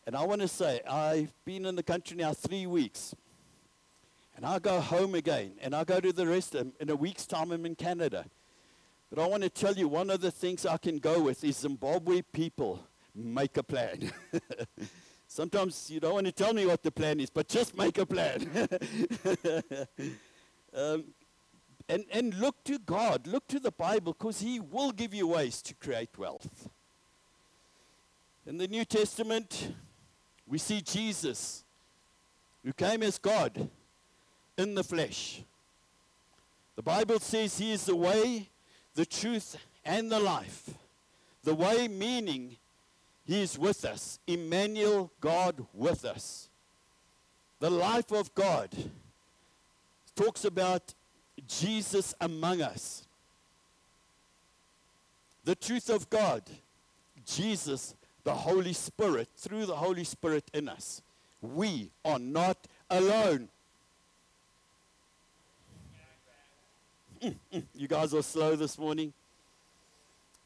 And 0.07 0.15
I 0.15 0.23
want 0.23 0.41
to 0.41 0.47
say, 0.47 0.81
I've 0.89 1.33
been 1.45 1.65
in 1.65 1.75
the 1.75 1.83
country 1.83 2.17
now 2.17 2.33
three 2.33 2.65
weeks. 2.65 3.13
And 4.35 4.45
I 4.45 4.57
go 4.57 4.79
home 4.79 5.13
again. 5.15 5.51
And 5.61 5.75
I 5.75 5.83
go 5.83 5.99
to 5.99 6.11
the 6.11 6.25
rest 6.25 6.55
of. 6.55 6.71
In 6.79 6.89
a 6.89 6.95
week's 6.95 7.27
time, 7.27 7.51
I'm 7.51 7.65
in 7.65 7.75
Canada. 7.75 8.25
But 9.09 9.23
I 9.23 9.27
want 9.27 9.43
to 9.43 9.49
tell 9.49 9.73
you 9.73 9.87
one 9.87 10.09
of 10.09 10.21
the 10.21 10.31
things 10.31 10.65
I 10.65 10.77
can 10.77 10.99
go 10.99 11.23
with 11.23 11.43
is 11.43 11.57
Zimbabwe 11.57 12.21
people 12.21 12.79
make 13.15 13.57
a 13.57 13.63
plan. 13.63 14.11
Sometimes 15.27 15.89
you 15.89 15.99
don't 15.99 16.13
want 16.13 16.25
to 16.25 16.31
tell 16.31 16.53
me 16.53 16.65
what 16.65 16.83
the 16.83 16.91
plan 16.91 17.19
is, 17.19 17.29
but 17.29 17.47
just 17.47 17.77
make 17.77 17.97
a 17.97 18.05
plan. 18.05 18.49
um, 20.75 21.03
and, 21.87 22.05
and 22.11 22.33
look 22.35 22.63
to 22.65 22.77
God, 22.79 23.25
look 23.25 23.47
to 23.47 23.59
the 23.59 23.71
Bible, 23.71 24.13
because 24.13 24.41
He 24.41 24.59
will 24.59 24.91
give 24.91 25.13
you 25.13 25.27
ways 25.27 25.61
to 25.63 25.73
create 25.73 26.09
wealth. 26.17 26.69
In 28.45 28.57
the 28.57 28.67
New 28.67 28.85
Testament, 28.85 29.73
we 30.47 30.57
see 30.59 30.81
Jesus, 30.81 31.63
who 32.63 32.73
came 32.73 33.03
as 33.03 33.17
God 33.17 33.69
in 34.57 34.75
the 34.75 34.83
flesh. 34.83 35.41
The 36.75 36.83
Bible 36.83 37.19
says 37.19 37.57
He 37.57 37.71
is 37.71 37.85
the 37.85 37.95
way, 37.95 38.49
the 38.99 39.05
truth, 39.05 39.55
and 39.85 40.11
the 40.11 40.19
life. 40.19 40.71
The 41.45 41.55
way 41.55 41.87
meaning 41.87 42.57
He 43.25 43.41
is 43.41 43.57
with 43.57 43.85
us. 43.85 44.19
Emmanuel, 44.27 45.09
God 45.21 45.65
with 45.73 46.03
us. 46.03 46.49
The 47.61 47.69
life 47.69 48.11
of 48.11 48.35
God 48.35 48.67
talks 50.17 50.43
about 50.43 50.93
Jesus 51.47 52.13
among 52.19 52.61
us. 52.61 53.07
The 55.45 55.55
truth 55.55 55.89
of 55.89 56.09
God, 56.09 56.43
Jesus, 57.25 57.95
the 58.25 58.33
Holy 58.33 58.73
Spirit, 58.73 59.29
through 59.37 59.65
the 59.65 59.77
Holy 59.77 60.03
Spirit 60.03 60.43
in 60.53 60.67
us. 60.67 61.01
We 61.41 61.89
are 62.03 62.19
not 62.19 62.57
alone. 62.89 63.47
You 67.21 67.87
guys 67.87 68.13
are 68.13 68.21
slow 68.21 68.55
this 68.55 68.77
morning. 68.77 69.13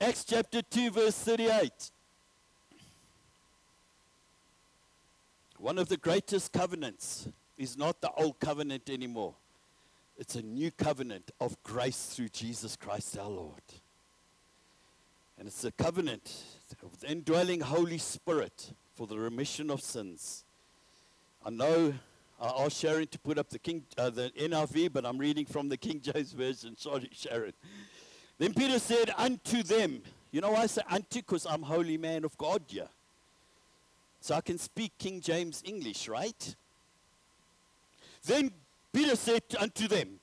Acts 0.01 0.25
chapter 0.25 0.61
2, 0.61 0.91
verse 0.91 1.15
38. 1.15 1.91
One 5.59 5.77
of 5.77 5.87
the 5.87 5.97
greatest 5.97 6.51
covenants 6.51 7.27
is 7.57 7.77
not 7.77 8.01
the 8.01 8.11
old 8.11 8.39
covenant 8.39 8.89
anymore. 8.89 9.35
It's 10.17 10.35
a 10.35 10.41
new 10.41 10.71
covenant 10.71 11.31
of 11.39 11.61
grace 11.63 12.13
through 12.15 12.29
Jesus 12.29 12.75
Christ 12.75 13.17
our 13.17 13.29
Lord. 13.29 13.61
And 15.37 15.47
it's 15.47 15.63
a 15.63 15.71
covenant 15.71 16.43
of 16.83 16.99
the 16.99 17.11
indwelling 17.11 17.61
Holy 17.61 17.97
Spirit 17.97 18.73
for 18.95 19.05
the 19.07 19.17
remission 19.17 19.69
of 19.69 19.81
sins. 19.81 20.43
I 21.45 21.49
know 21.49 21.93
I 22.41 22.65
asked 22.65 22.77
Sharon 22.77 23.07
to 23.07 23.19
put 23.19 23.37
up 23.37 23.49
the, 23.49 23.59
King, 23.59 23.83
uh, 23.97 24.09
the 24.09 24.31
NRV, 24.37 24.91
but 24.91 25.05
I'm 25.05 25.17
reading 25.17 25.45
from 25.45 25.69
the 25.69 25.77
King 25.77 26.01
James 26.01 26.31
Version. 26.33 26.77
Sorry, 26.77 27.09
Sharon. 27.13 27.53
Then 28.37 28.53
Peter 28.53 28.79
said, 28.79 29.13
Unto 29.17 29.63
them. 29.63 30.01
You 30.31 30.41
know 30.41 30.51
why 30.51 30.61
I 30.61 30.65
say 30.65 30.81
unto? 30.89 31.19
Because 31.19 31.45
I'm 31.45 31.61
holy 31.61 31.95
man 31.95 32.25
of 32.25 32.35
God 32.39 32.63
yeah. 32.69 32.87
So 34.19 34.33
I 34.33 34.41
can 34.41 34.57
speak 34.57 34.93
King 34.97 35.21
James 35.21 35.61
English, 35.63 36.07
right? 36.07 36.55
Then 38.25 38.51
Peter 38.91 39.15
said 39.15 39.43
unto 39.59 39.87
them, 39.87 40.19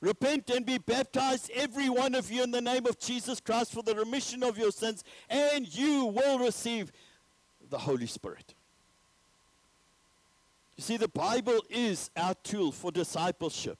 Repent 0.00 0.50
and 0.50 0.64
be 0.64 0.78
baptized, 0.78 1.50
every 1.52 1.88
one 1.88 2.14
of 2.14 2.30
you, 2.30 2.44
in 2.44 2.52
the 2.52 2.60
name 2.60 2.86
of 2.86 3.00
Jesus 3.00 3.40
Christ 3.40 3.72
for 3.72 3.82
the 3.82 3.96
remission 3.96 4.44
of 4.44 4.56
your 4.56 4.70
sins, 4.70 5.02
and 5.28 5.66
you 5.74 6.04
will 6.04 6.38
receive 6.38 6.92
the 7.68 7.78
Holy 7.78 8.06
Spirit. 8.06 8.54
You 10.78 10.84
see, 10.84 10.96
the 10.96 11.08
Bible 11.08 11.60
is 11.68 12.08
our 12.16 12.34
tool 12.44 12.70
for 12.70 12.92
discipleship. 12.92 13.78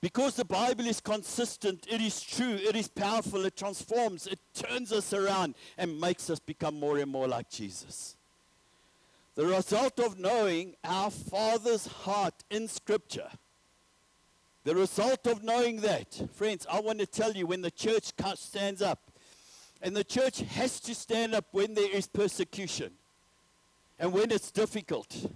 Because 0.00 0.36
the 0.36 0.44
Bible 0.44 0.86
is 0.86 1.00
consistent, 1.00 1.86
it 1.90 2.00
is 2.00 2.22
true, 2.22 2.54
it 2.54 2.76
is 2.76 2.86
powerful, 2.86 3.44
it 3.46 3.56
transforms, 3.56 4.28
it 4.28 4.38
turns 4.54 4.92
us 4.92 5.12
around 5.12 5.56
and 5.76 6.00
makes 6.00 6.30
us 6.30 6.38
become 6.38 6.78
more 6.78 6.98
and 6.98 7.10
more 7.10 7.26
like 7.26 7.50
Jesus. 7.50 8.14
The 9.34 9.46
result 9.46 9.98
of 9.98 10.18
knowing 10.18 10.76
our 10.84 11.10
Father's 11.10 11.86
heart 11.86 12.44
in 12.48 12.68
Scripture, 12.68 13.30
the 14.62 14.76
result 14.76 15.26
of 15.26 15.42
knowing 15.42 15.80
that, 15.80 16.20
friends, 16.34 16.64
I 16.70 16.78
want 16.80 17.00
to 17.00 17.06
tell 17.06 17.32
you 17.32 17.46
when 17.46 17.62
the 17.62 17.72
church 17.72 18.12
stands 18.36 18.82
up, 18.82 19.10
and 19.82 19.96
the 19.96 20.04
church 20.04 20.40
has 20.42 20.78
to 20.80 20.94
stand 20.94 21.34
up 21.34 21.46
when 21.50 21.74
there 21.74 21.90
is 21.90 22.06
persecution 22.06 22.92
and 23.98 24.12
when 24.12 24.30
it's 24.30 24.50
difficult. 24.50 25.26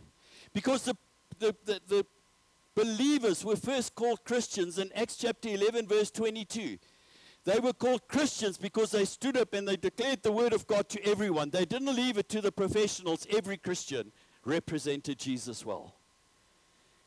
Because 0.58 0.82
the, 0.82 0.96
the, 1.38 1.54
the, 1.66 1.80
the 1.86 2.06
believers 2.74 3.44
were 3.44 3.54
first 3.54 3.94
called 3.94 4.24
Christians 4.24 4.80
in 4.80 4.90
Acts 4.92 5.14
chapter 5.14 5.50
11, 5.50 5.86
verse 5.86 6.10
22. 6.10 6.78
They 7.44 7.60
were 7.60 7.72
called 7.72 8.08
Christians 8.08 8.58
because 8.58 8.90
they 8.90 9.04
stood 9.04 9.36
up 9.36 9.54
and 9.54 9.68
they 9.68 9.76
declared 9.76 10.24
the 10.24 10.32
word 10.32 10.52
of 10.52 10.66
God 10.66 10.88
to 10.88 11.04
everyone. 11.06 11.50
They 11.50 11.64
didn't 11.64 11.94
leave 11.94 12.18
it 12.18 12.28
to 12.30 12.40
the 12.40 12.50
professionals. 12.50 13.24
Every 13.30 13.56
Christian 13.56 14.10
represented 14.44 15.20
Jesus 15.20 15.64
well. 15.64 15.94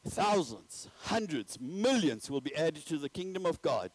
Thousands, 0.08 0.88
hundreds, 1.02 1.60
millions 1.60 2.32
will 2.32 2.40
be 2.40 2.56
added 2.56 2.86
to 2.86 2.98
the 2.98 3.10
kingdom 3.10 3.46
of 3.46 3.62
God, 3.62 3.92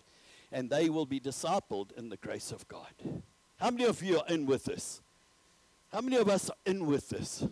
and 0.52 0.68
they 0.68 0.90
will 0.90 1.06
be 1.06 1.18
discipled 1.18 1.92
in 1.96 2.10
the 2.10 2.18
grace 2.18 2.52
of 2.52 2.68
God. 2.68 2.92
How 3.58 3.70
many 3.70 3.86
of 3.86 4.02
you 4.02 4.18
are 4.18 4.28
in 4.28 4.44
with 4.44 4.66
this? 4.66 5.00
How 5.94 6.02
many 6.02 6.16
of 6.16 6.28
us 6.28 6.50
are 6.50 6.56
in 6.66 6.84
with 6.84 7.08
this? 7.08 7.46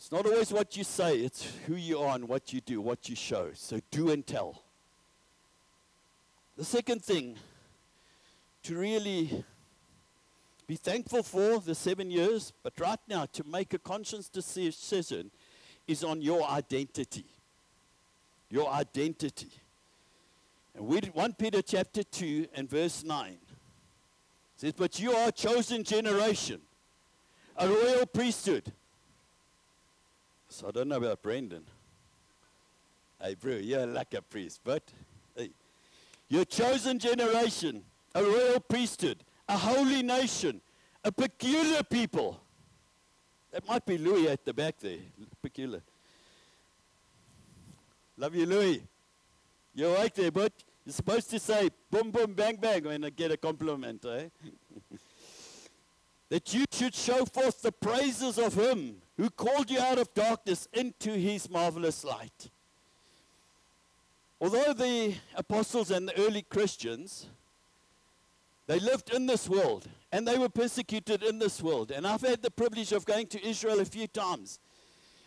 It's 0.00 0.10
not 0.10 0.24
always 0.24 0.50
what 0.50 0.78
you 0.78 0.82
say, 0.82 1.18
it's 1.18 1.46
who 1.66 1.74
you 1.74 1.98
are 1.98 2.14
and 2.14 2.26
what 2.26 2.54
you 2.54 2.62
do, 2.62 2.80
what 2.80 3.10
you 3.10 3.14
show. 3.14 3.50
So 3.52 3.80
do 3.90 4.08
and 4.10 4.26
tell. 4.26 4.62
The 6.56 6.64
second 6.64 7.04
thing 7.04 7.36
to 8.62 8.78
really 8.78 9.44
be 10.66 10.76
thankful 10.76 11.22
for 11.22 11.58
the 11.58 11.74
seven 11.74 12.10
years, 12.10 12.54
but 12.62 12.80
right 12.80 12.98
now 13.08 13.26
to 13.34 13.44
make 13.44 13.74
a 13.74 13.78
conscious 13.78 14.30
decision 14.30 15.30
is 15.86 16.02
on 16.02 16.22
your 16.22 16.48
identity. 16.48 17.26
Your 18.48 18.70
identity. 18.70 19.52
And 20.74 20.86
we 20.86 21.00
1 21.00 21.34
Peter 21.34 21.60
chapter 21.60 22.02
2 22.04 22.46
and 22.54 22.70
verse 22.70 23.04
9 23.04 23.36
says, 24.56 24.72
But 24.72 24.98
you 24.98 25.12
are 25.12 25.28
a 25.28 25.32
chosen 25.32 25.84
generation, 25.84 26.62
a 27.58 27.68
royal 27.68 28.06
priesthood 28.06 28.72
so 30.50 30.68
I 30.68 30.70
don't 30.72 30.88
know 30.88 30.96
about 30.96 31.22
Brendan. 31.22 31.64
Hey, 33.22 33.34
bro, 33.34 33.54
you're 33.54 33.86
like 33.86 34.12
a 34.14 34.22
priest, 34.22 34.60
but 34.64 34.82
hey, 35.36 35.50
you're 36.28 36.44
chosen 36.44 36.98
generation, 36.98 37.82
a 38.14 38.22
royal 38.22 38.60
priesthood, 38.60 39.18
a 39.48 39.56
holy 39.56 40.02
nation, 40.02 40.60
a 41.04 41.12
peculiar 41.12 41.82
people. 41.84 42.40
That 43.52 43.66
might 43.66 43.86
be 43.86 43.96
Louis 43.96 44.28
at 44.28 44.44
the 44.44 44.52
back 44.52 44.78
there, 44.80 44.98
peculiar. 45.40 45.82
Love 48.16 48.34
you, 48.34 48.46
Louis. 48.46 48.82
You're 49.74 49.94
right 49.94 50.14
there, 50.14 50.30
but 50.30 50.52
you're 50.84 50.92
supposed 50.92 51.30
to 51.30 51.38
say 51.38 51.70
boom, 51.90 52.10
boom, 52.10 52.32
bang, 52.32 52.56
bang 52.56 52.84
when 52.84 53.04
I 53.04 53.10
get 53.10 53.30
a 53.30 53.36
compliment, 53.36 54.04
eh? 54.04 54.24
that 56.28 56.52
you 56.52 56.64
should 56.72 56.94
show 56.94 57.24
forth 57.24 57.62
the 57.62 57.72
praises 57.72 58.38
of 58.38 58.54
him 58.54 58.96
who 59.20 59.28
called 59.28 59.70
you 59.70 59.78
out 59.78 59.98
of 59.98 60.14
darkness 60.14 60.66
into 60.72 61.10
his 61.10 61.50
marvelous 61.50 62.04
light. 62.04 62.48
Although 64.40 64.72
the 64.72 65.14
apostles 65.34 65.90
and 65.90 66.08
the 66.08 66.18
early 66.18 66.40
Christians, 66.40 67.26
they 68.66 68.78
lived 68.78 69.12
in 69.12 69.26
this 69.26 69.46
world 69.46 69.86
and 70.10 70.26
they 70.26 70.38
were 70.38 70.48
persecuted 70.48 71.22
in 71.22 71.38
this 71.38 71.60
world. 71.62 71.90
And 71.90 72.06
I've 72.06 72.22
had 72.22 72.40
the 72.40 72.50
privilege 72.50 72.92
of 72.92 73.04
going 73.04 73.26
to 73.26 73.46
Israel 73.46 73.80
a 73.80 73.84
few 73.84 74.06
times. 74.06 74.58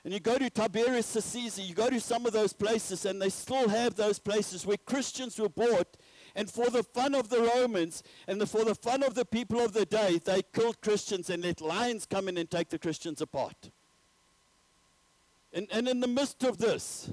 And 0.04 0.12
you 0.12 0.20
go 0.20 0.40
to 0.40 0.50
Tiberias 0.50 1.06
Caesar, 1.06 1.62
you 1.62 1.76
go 1.76 1.92
to 1.92 2.00
some 2.00 2.26
of 2.26 2.34
those 2.34 2.52
places, 2.52 3.06
and 3.06 3.22
they 3.22 3.30
still 3.30 3.70
have 3.70 3.96
those 3.96 4.18
places 4.18 4.66
where 4.66 4.76
Christians 4.76 5.38
were 5.38 5.50
bought. 5.50 5.98
And 6.36 6.50
for 6.50 6.72
the 6.72 6.82
fun 6.82 7.14
of 7.14 7.30
the 7.30 7.42
Romans 7.42 8.02
and 8.28 8.42
the, 8.42 8.48
for 8.48 8.66
the 8.66 8.74
fun 8.74 9.04
of 9.04 9.14
the 9.14 9.24
people 9.24 9.60
of 9.62 9.74
the 9.74 9.86
day, 9.86 10.20
they 10.26 10.42
killed 10.52 10.82
Christians 10.82 11.30
and 11.30 11.44
let 11.44 11.62
lions 11.62 12.08
come 12.08 12.28
in 12.28 12.38
and 12.40 12.50
take 12.50 12.70
the 12.70 12.80
Christians 12.80 13.22
apart. 13.22 13.70
And, 15.54 15.68
and 15.72 15.88
in 15.88 16.00
the 16.00 16.08
midst 16.08 16.44
of 16.44 16.58
this, 16.58 17.10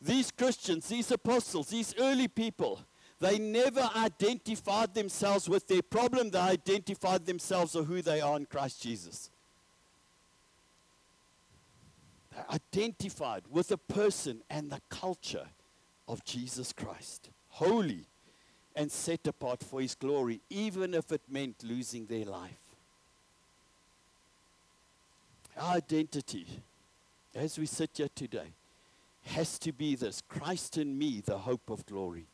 these 0.00 0.30
Christians, 0.30 0.88
these 0.88 1.10
apostles, 1.10 1.68
these 1.68 1.94
early 1.98 2.28
people, 2.28 2.80
they 3.20 3.38
never 3.38 3.90
identified 3.96 4.94
themselves 4.94 5.48
with 5.48 5.66
their 5.66 5.82
problem. 5.82 6.30
They 6.30 6.38
identified 6.38 7.26
themselves 7.26 7.74
with 7.74 7.86
who 7.86 8.00
they 8.00 8.20
are 8.20 8.36
in 8.36 8.46
Christ 8.46 8.80
Jesus. 8.82 9.30
They 12.32 12.54
identified 12.54 13.42
with 13.50 13.68
the 13.68 13.78
person 13.78 14.42
and 14.48 14.70
the 14.70 14.80
culture 14.88 15.48
of 16.06 16.24
Jesus 16.24 16.72
Christ. 16.72 17.30
Holy 17.48 18.06
and 18.76 18.92
set 18.92 19.26
apart 19.26 19.64
for 19.64 19.80
his 19.80 19.96
glory, 19.96 20.40
even 20.48 20.94
if 20.94 21.10
it 21.10 21.22
meant 21.28 21.64
losing 21.64 22.06
their 22.06 22.24
life. 22.24 22.60
Our 25.56 25.74
identity, 25.74 26.46
as 27.34 27.58
we 27.58 27.66
sit 27.66 27.90
here 27.94 28.08
today, 28.14 28.52
has 29.24 29.58
to 29.58 29.72
be 29.72 29.94
this 29.94 30.22
Christ 30.28 30.78
in 30.78 30.96
me, 30.96 31.22
the 31.24 31.38
hope 31.38 31.68
of 31.70 31.84
glory, 31.86 32.26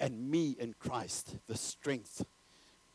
and 0.00 0.30
me 0.30 0.56
in 0.58 0.74
Christ, 0.78 1.36
the 1.46 1.56
strength 1.56 2.24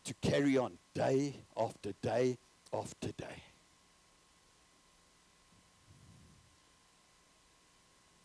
to 0.04 0.14
carry 0.22 0.58
on 0.58 0.74
day 0.94 1.36
after 1.56 1.94
day 2.02 2.38
after 2.74 3.12
day. 3.12 3.44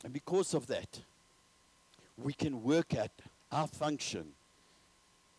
And 0.05 0.13
because 0.13 0.55
of 0.55 0.67
that, 0.69 1.01
we 2.17 2.33
can 2.33 2.63
work 2.63 2.95
at 2.95 3.11
our 3.53 3.67
function 3.67 4.33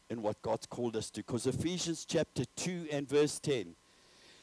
in 0.10 0.22
what 0.22 0.41
God's 0.41 0.65
called 0.65 0.95
us 0.95 1.10
to. 1.12 1.22
Because 1.22 1.45
Ephesians 1.45 2.06
chapter 2.06 2.43
2 2.56 2.88
and 2.91 3.08
verse 3.08 3.39
10 3.39 3.76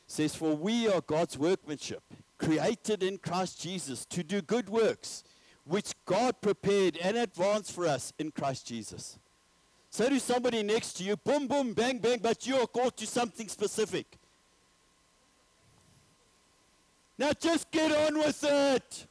says, 0.07 0.35
For 0.35 0.55
we 0.55 0.89
are 0.89 1.01
God's 1.01 1.37
workmanship, 1.39 2.03
created 2.39 3.03
in 3.03 3.19
Christ 3.19 3.61
Jesus 3.61 4.05
to 4.07 4.23
do 4.23 4.41
good 4.43 4.69
works, 4.69 5.25
which 5.65 5.93
God 6.05 6.41
prepared 6.41 6.97
and 6.99 7.17
advanced 7.17 7.73
for 7.73 7.87
us 7.87 8.13
in 8.19 8.31
Christ 8.31 8.67
Jesus. 8.67 9.19
Say 9.91 10.11
to 10.11 10.21
somebody 10.21 10.63
next 10.63 10.95
to 10.95 11.05
you, 11.05 11.17
boom, 11.17 11.47
boom, 11.47 11.73
bang, 11.73 11.99
bang, 11.99 12.19
but 12.23 12.47
you 12.47 12.57
are 12.57 12.67
called 12.67 12.97
to 12.99 13.07
something 13.07 13.49
specific. 13.49 14.19
Now 17.19 17.33
just 17.33 17.71
get 17.71 17.93
on 17.93 18.19
with 18.19 18.45
it. 18.45 19.07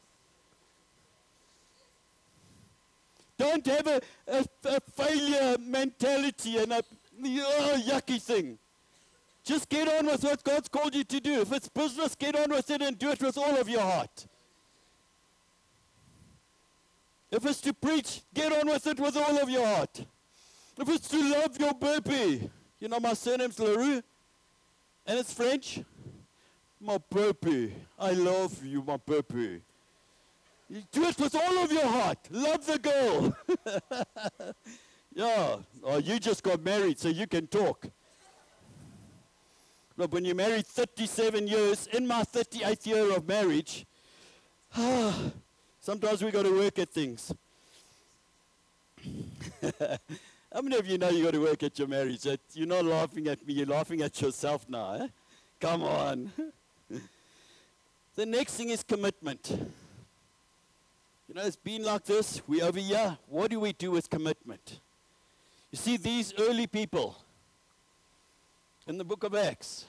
Don't 3.38 3.66
have 3.66 3.88
a, 3.88 4.02
a, 4.28 4.46
a 4.66 4.80
failure 4.80 5.58
mentality 5.60 6.58
and 6.58 6.72
a 6.72 6.84
oh, 7.24 7.82
yucky 7.86 8.22
thing. 8.22 8.58
Just 9.46 9.70
get 9.70 9.88
on 9.88 10.08
with 10.08 10.24
what 10.24 10.44
God's 10.44 10.68
called 10.68 10.96
you 10.96 11.04
to 11.04 11.20
do. 11.20 11.42
If 11.42 11.54
it's 11.54 11.70
business, 11.70 12.16
get 12.16 12.36
on 12.36 12.50
with 12.50 12.70
it 12.72 12.82
and 12.82 12.98
do 12.98 13.12
it 13.12 13.22
with 13.22 13.38
all 13.38 13.56
of 13.56 13.70
your 13.70 13.82
heart. 13.82 14.26
If 17.32 17.46
it's 17.46 17.62
to 17.62 17.74
preach, 17.74 18.22
get 18.34 18.52
on 18.52 18.68
with 18.68 18.88
it 18.88 19.00
with 19.00 19.16
all 19.16 19.38
of 19.38 19.48
your 19.48 19.66
heart. 19.66 20.04
If 20.80 20.90
it's 20.90 21.08
to 21.10 21.22
love 21.22 21.60
your 21.60 21.76
baby, 21.76 22.50
you 22.80 22.88
know 22.88 23.00
my 23.00 23.14
surname's 23.14 23.60
Leroux, 23.60 24.02
and 25.06 25.20
it's 25.20 25.32
French. 25.32 25.80
My 26.82 26.98
baby, 27.14 27.74
I 28.00 28.12
love 28.12 28.66
you, 28.66 28.82
my 28.82 28.98
baby. 28.98 29.62
You 30.70 30.82
do 30.92 31.04
it 31.04 31.20
with 31.20 31.36
all 31.36 31.64
of 31.64 31.72
your 31.72 31.86
heart. 31.86 32.18
Love 32.32 32.66
the 32.66 32.80
girl. 32.80 33.36
yeah. 35.14 35.58
Oh, 35.84 35.98
you 35.98 36.20
just 36.20 36.42
got 36.42 36.64
married, 36.64 36.98
so 36.98 37.10
you 37.10 37.28
can 37.28 37.46
talk. 37.46 37.88
Look, 39.98 40.14
when 40.14 40.26
you're 40.26 40.36
married 40.36 40.68
37 40.68 41.48
years, 41.48 41.88
in 41.88 42.06
my 42.06 42.24
38th 42.24 42.86
year 42.86 43.16
of 43.16 43.26
marriage, 43.26 43.86
sometimes 45.80 46.22
we 46.22 46.32
got 46.32 46.44
to 46.44 46.52
work 46.52 46.78
at 46.80 46.90
things. 46.90 47.34
How 50.54 50.62
many 50.62 50.76
of 50.78 50.86
you 50.86 50.98
know 50.98 51.10
you 51.10 51.24
got 51.24 51.32
to 51.32 51.40
work 51.40 51.64
at 51.64 51.80
your 51.80 51.88
marriage? 51.88 52.24
That 52.24 52.42
you're 52.54 52.68
not 52.68 52.84
laughing 52.84 53.28
at 53.28 53.46
me, 53.48 53.54
you're 53.54 53.68
laughing 53.68 54.02
at 54.02 54.22
yourself 54.22 54.66
now. 54.68 54.96
Eh? 54.96 55.08
Come 55.62 55.84
on. 55.84 56.32
the 58.16 58.26
next 58.26 58.56
thing 58.56 58.70
is 58.70 58.84
commitment. 58.84 59.50
You 61.28 61.36
know, 61.36 61.44
it's 61.44 61.56
been 61.56 61.84
like 61.84 62.04
this. 62.04 62.42
We 62.48 62.62
over 62.62 62.80
here. 62.80 63.18
What 63.28 63.50
do 63.50 63.62
we 63.62 63.72
do 63.72 63.92
with 63.92 64.10
commitment? 64.10 64.80
You 65.72 65.78
see, 65.78 65.96
these 65.96 66.34
early 66.38 66.68
people 66.68 67.16
in 68.88 68.98
the 68.98 69.04
book 69.04 69.24
of 69.24 69.36
Acts, 69.36 69.86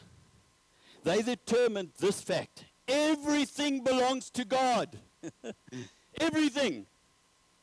they 1.05 1.23
determined 1.23 1.91
this 1.99 2.21
fact. 2.21 2.65
Everything 2.89 3.83
belongs 3.83 4.31
to 4.31 4.45
God. 4.45 4.99
Everything 6.21 6.87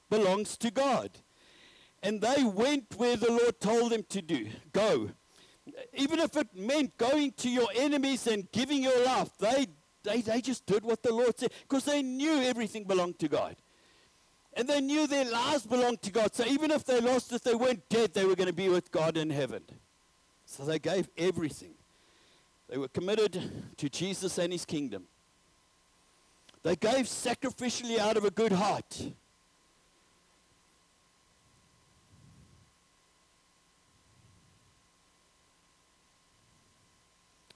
belongs 0.10 0.58
to 0.58 0.72
God. 0.72 1.12
And 2.02 2.22
they 2.22 2.43
went 2.43 2.93
where 2.98 3.15
the 3.15 3.32
Lord 3.32 3.60
told 3.60 3.91
them 3.91 4.04
to 4.10 4.22
do. 4.22 4.48
Go. 4.74 5.12
Even 5.93 6.19
if 6.19 6.36
it 6.36 6.48
meant 6.54 6.98
going 6.98 7.32
to 7.34 7.50
your 7.50 7.69
enemies 7.76 8.28
and 8.28 8.52
giving 8.52 8.84
your 8.84 9.06
life, 9.06 9.30
they, 9.39 9.67
they, 10.04 10.22
they 10.22 10.41
just 10.41 10.65
did 10.65 10.84
what 10.84 11.02
the 11.02 11.13
Lord 11.13 11.39
said 11.39 11.52
because 11.62 11.86
they 11.86 12.02
knew 12.02 12.41
everything 12.43 12.84
belonged 12.84 13.19
to 13.19 13.30
God. 13.30 13.56
And 14.56 14.67
they 14.67 14.82
knew 14.82 15.08
their 15.08 15.30
lives 15.30 15.65
belonged 15.65 16.02
to 16.04 16.12
God. 16.12 16.36
So 16.36 16.46
even 16.46 16.69
if 16.69 16.84
they 16.84 17.00
lost 17.00 17.32
it, 17.32 17.43
they 17.43 17.56
weren't 17.56 17.88
dead, 17.89 18.13
they 18.13 18.26
were 18.26 18.36
going 18.36 18.48
to 18.48 18.54
be 18.54 18.69
with 18.69 18.91
God 18.91 19.17
in 19.17 19.30
heaven. 19.30 19.63
So 20.54 20.63
they 20.63 20.80
gave 20.80 21.10
everything. 21.18 21.74
They 22.70 22.78
were 22.78 22.88
committed 22.88 23.52
to 23.78 23.89
Jesus 23.89 24.38
and 24.38 24.54
his 24.54 24.66
kingdom. 24.66 25.06
They 26.62 26.76
gave 26.76 27.08
sacrificially 27.08 27.98
out 27.98 28.18
of 28.18 28.24
a 28.24 28.32
good 28.32 28.52
heart. 28.52 29.12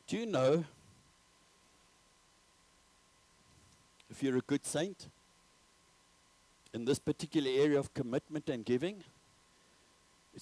Do 0.08 0.18
you 0.18 0.26
know 0.26 0.66
if 4.10 4.24
you're 4.24 4.38
a 4.38 4.42
good 4.42 4.66
saint? 4.66 5.08
in 6.78 6.86
this 6.86 7.00
particular 7.00 7.50
area 7.50 7.80
of 7.80 7.92
commitment 7.96 8.50
and 8.50 8.64
giving 8.64 9.04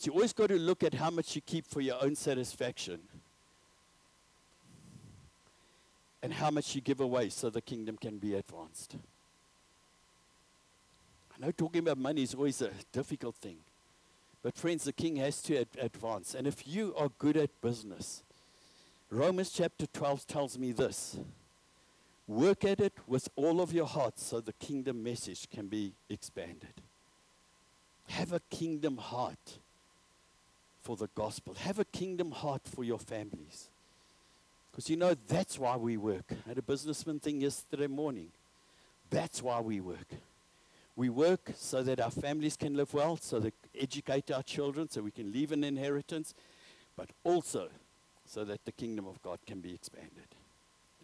you 0.04 0.12
always 0.12 0.34
got 0.34 0.50
to 0.50 0.58
look 0.58 0.84
at 0.84 0.94
how 0.94 1.10
much 1.10 1.36
you 1.36 1.42
keep 1.42 1.66
for 1.66 1.80
your 1.80 2.04
own 2.04 2.16
satisfaction 2.16 3.00
and 6.22 6.34
how 6.34 6.50
much 6.50 6.74
you 6.74 6.82
give 6.82 7.00
away 7.00 7.30
so 7.30 7.50
the 7.50 7.62
kingdom 7.62 7.98
can 7.98 8.18
be 8.18 8.34
advanced. 8.34 8.98
I 11.36 11.46
know 11.46 11.52
talking 11.52 11.80
about 11.80 11.98
money 11.98 12.24
is 12.24 12.34
always 12.34 12.62
a 12.62 12.72
difficult 12.92 13.36
thing. 13.36 13.58
But 14.42 14.58
friends, 14.58 14.84
the 14.84 14.94
king 14.94 15.16
has 15.18 15.42
to 15.44 15.62
ad- 15.62 15.68
advance. 15.80 16.36
And 16.36 16.46
if 16.48 16.68
you 16.68 16.94
are 16.98 17.10
good 17.18 17.38
at 17.38 17.50
business, 17.62 18.24
Romans 19.10 19.52
chapter 19.52 19.86
12 19.88 20.28
tells 20.28 20.58
me 20.58 20.72
this 20.72 21.18
Work 22.28 22.66
at 22.66 22.80
it 22.80 22.94
with 23.08 23.30
all 23.36 23.62
of 23.62 23.72
your 23.72 23.86
heart 23.86 24.18
so 24.18 24.42
the 24.42 24.54
kingdom 24.54 25.04
message 25.04 25.48
can 25.50 25.68
be 25.68 25.94
expanded. 26.10 26.82
Have 28.10 28.34
a 28.34 28.40
kingdom 28.50 28.98
heart 28.98 29.60
for 30.86 30.96
the 30.96 31.10
gospel. 31.16 31.56
Have 31.56 31.80
a 31.80 31.86
kingdom 31.86 32.30
heart 32.30 32.62
for 32.64 32.84
your 32.84 33.00
families. 33.00 33.70
Because 34.72 34.88
you 34.88 34.96
know, 34.96 35.16
that's 35.28 35.58
why 35.58 35.76
we 35.78 35.98
work. 35.98 36.32
I 36.46 36.50
had 36.50 36.60
a 36.60 36.62
businessman 36.62 37.20
thing 37.20 37.42
yesterday 37.42 37.88
morning. 37.88 38.28
That's 39.10 39.42
why 39.42 39.60
we 39.62 39.82
work. 39.82 40.08
We 40.96 41.10
work 41.10 41.54
so 41.56 41.82
that 41.82 42.00
our 42.00 42.12
families 42.12 42.56
can 42.56 42.76
live 42.76 42.94
well, 42.94 43.18
so 43.18 43.40
that 43.40 43.56
educate 43.78 44.30
our 44.30 44.44
children, 44.44 44.88
so 44.88 45.02
we 45.02 45.10
can 45.10 45.32
leave 45.32 45.52
an 45.52 45.64
inheritance, 45.64 46.36
but 46.96 47.10
also 47.24 47.70
so 48.28 48.46
that 48.46 48.64
the 48.66 48.72
kingdom 48.72 49.08
of 49.08 49.22
God 49.24 49.40
can 49.48 49.62
be 49.62 49.74
expanded. 49.74 50.36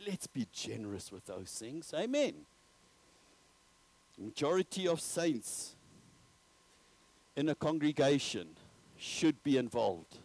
Let's 0.08 0.28
be 0.28 0.48
generous 0.54 1.12
with 1.12 1.26
those 1.26 1.50
things. 1.50 1.92
Amen. 1.98 2.34
Majority 4.20 4.88
of 4.88 5.02
saints 5.02 5.76
in 7.36 7.50
a 7.50 7.56
congregation 7.56 8.50
should 9.02 9.42
be 9.44 9.58
involved 9.58 10.20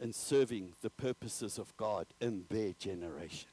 in 0.00 0.10
serving 0.10 0.72
the 0.80 0.88
purposes 0.88 1.58
of 1.58 1.76
God 1.76 2.06
in 2.18 2.44
their 2.48 2.72
generation. 2.78 3.50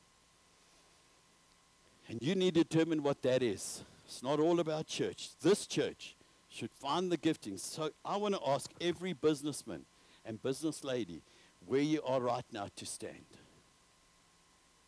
And 2.07 2.21
you 2.21 2.33
need 2.33 2.53
to 2.53 2.63
determine 2.63 3.03
what 3.03 3.21
that 3.23 3.43
is. 3.43 3.83
It's 4.05 4.23
not 4.23 4.39
all 4.39 4.61
about 4.61 4.87
church. 4.87 5.31
This 5.41 5.67
church 5.67 6.15
should 6.49 6.71
find 6.71 7.11
the 7.11 7.17
gifting. 7.17 7.57
So 7.57 7.89
I 8.05 8.15
want 8.15 8.35
to 8.35 8.41
ask 8.47 8.71
every 8.79 9.11
businessman 9.11 9.81
and 10.23 10.41
business 10.41 10.85
lady 10.85 11.21
where 11.65 11.81
you 11.81 12.01
are 12.05 12.21
right 12.21 12.45
now 12.53 12.67
to 12.77 12.85
stand. 12.85 13.25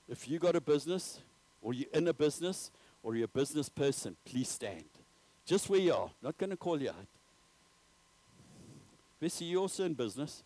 If 0.07 0.29
you 0.29 0.39
got 0.39 0.55
a 0.55 0.61
business, 0.61 1.19
or 1.61 1.73
you're 1.73 1.89
in 1.93 2.07
a 2.07 2.13
business, 2.13 2.71
or 3.03 3.15
you're 3.15 3.25
a 3.25 3.39
business 3.39 3.67
person, 3.67 4.15
please 4.23 4.47
stand. 4.47 4.85
Just 5.45 5.69
where 5.69 5.81
you 5.81 5.93
are. 5.93 6.11
Not 6.21 6.37
going 6.37 6.51
to 6.51 6.55
call 6.55 6.81
you 6.81 6.89
out. 6.89 7.07
Bessie, 9.19 9.45
you're 9.45 9.61
also 9.61 9.85
in 9.85 9.93
business. 9.93 10.43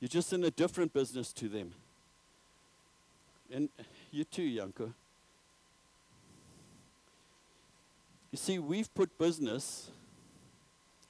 You're 0.00 0.08
just 0.08 0.32
in 0.32 0.44
a 0.44 0.50
different 0.50 0.92
business 0.92 1.32
to 1.34 1.48
them. 1.48 1.72
And 3.52 3.68
you 4.10 4.24
too, 4.24 4.42
Yanko. 4.42 4.92
You 8.30 8.36
see, 8.36 8.58
we've 8.58 8.92
put 8.94 9.16
business 9.18 9.90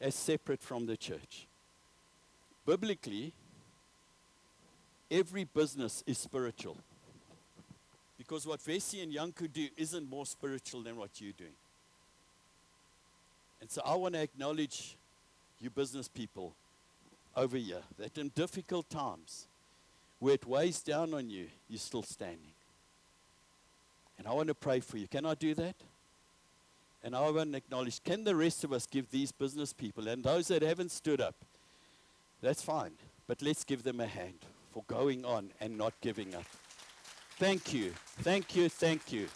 as 0.01 0.15
separate 0.15 0.63
from 0.63 0.87
the 0.87 0.97
church. 0.97 1.49
Biblically, 2.65 3.33
every 5.11 5.45
business 5.45 6.05
is 6.07 6.19
spiritual. 6.19 6.77
Because 8.17 8.47
what 8.47 8.63
Vesey 8.63 9.01
and 9.01 9.13
Yanku 9.13 9.53
do 9.53 9.69
isn't 9.77 10.09
more 10.09 10.27
spiritual 10.27 10.83
than 10.83 10.97
what 10.97 11.21
you're 11.21 11.33
doing. 11.33 11.57
And 13.61 13.69
so 13.69 13.83
I 13.85 13.97
want 13.97 14.15
to 14.15 14.23
acknowledge 14.23 14.97
you 15.61 15.71
business 15.71 16.07
people 16.07 16.55
over 17.39 17.57
here 17.57 17.83
that 17.99 18.19
in 18.19 18.31
difficult 18.35 18.91
times, 18.91 19.47
where 20.19 20.35
it 20.35 20.45
weighs 20.45 20.83
down 20.83 21.15
on 21.15 21.31
you, 21.31 21.47
you're 21.69 21.79
still 21.79 22.03
standing. 22.03 22.53
And 24.19 24.27
I 24.27 24.33
want 24.33 24.49
to 24.49 24.55
pray 24.55 24.81
for 24.81 24.99
you. 24.99 25.07
Can 25.07 25.25
I 25.25 25.35
do 25.35 25.55
that? 25.55 25.77
And 27.05 27.15
I 27.15 27.31
want 27.31 27.53
to 27.53 27.59
acknowledge, 27.59 28.03
can 28.03 28.25
the 28.25 28.35
rest 28.35 28.65
of 28.65 28.73
us 28.73 28.87
give 28.87 29.09
these 29.13 29.31
business 29.31 29.73
people 29.73 30.09
and 30.09 30.25
those 30.25 30.49
that 30.49 30.63
haven't 30.63 30.91
stood 30.91 31.21
up, 31.21 31.37
that's 32.43 32.61
fine. 32.61 32.93
But 33.29 33.41
let's 33.41 33.63
give 33.63 33.85
them 33.85 34.01
a 34.01 34.07
hand 34.07 34.41
for 34.73 34.83
going 34.89 35.25
on 35.25 35.51
and 35.61 35.79
not 35.79 35.95
giving 36.01 36.35
up. 36.35 36.45
Thank 37.39 37.73
you. 37.73 37.93
Thank 38.23 38.57
you. 38.57 38.69
Thank 38.69 39.13
you. 39.13 39.29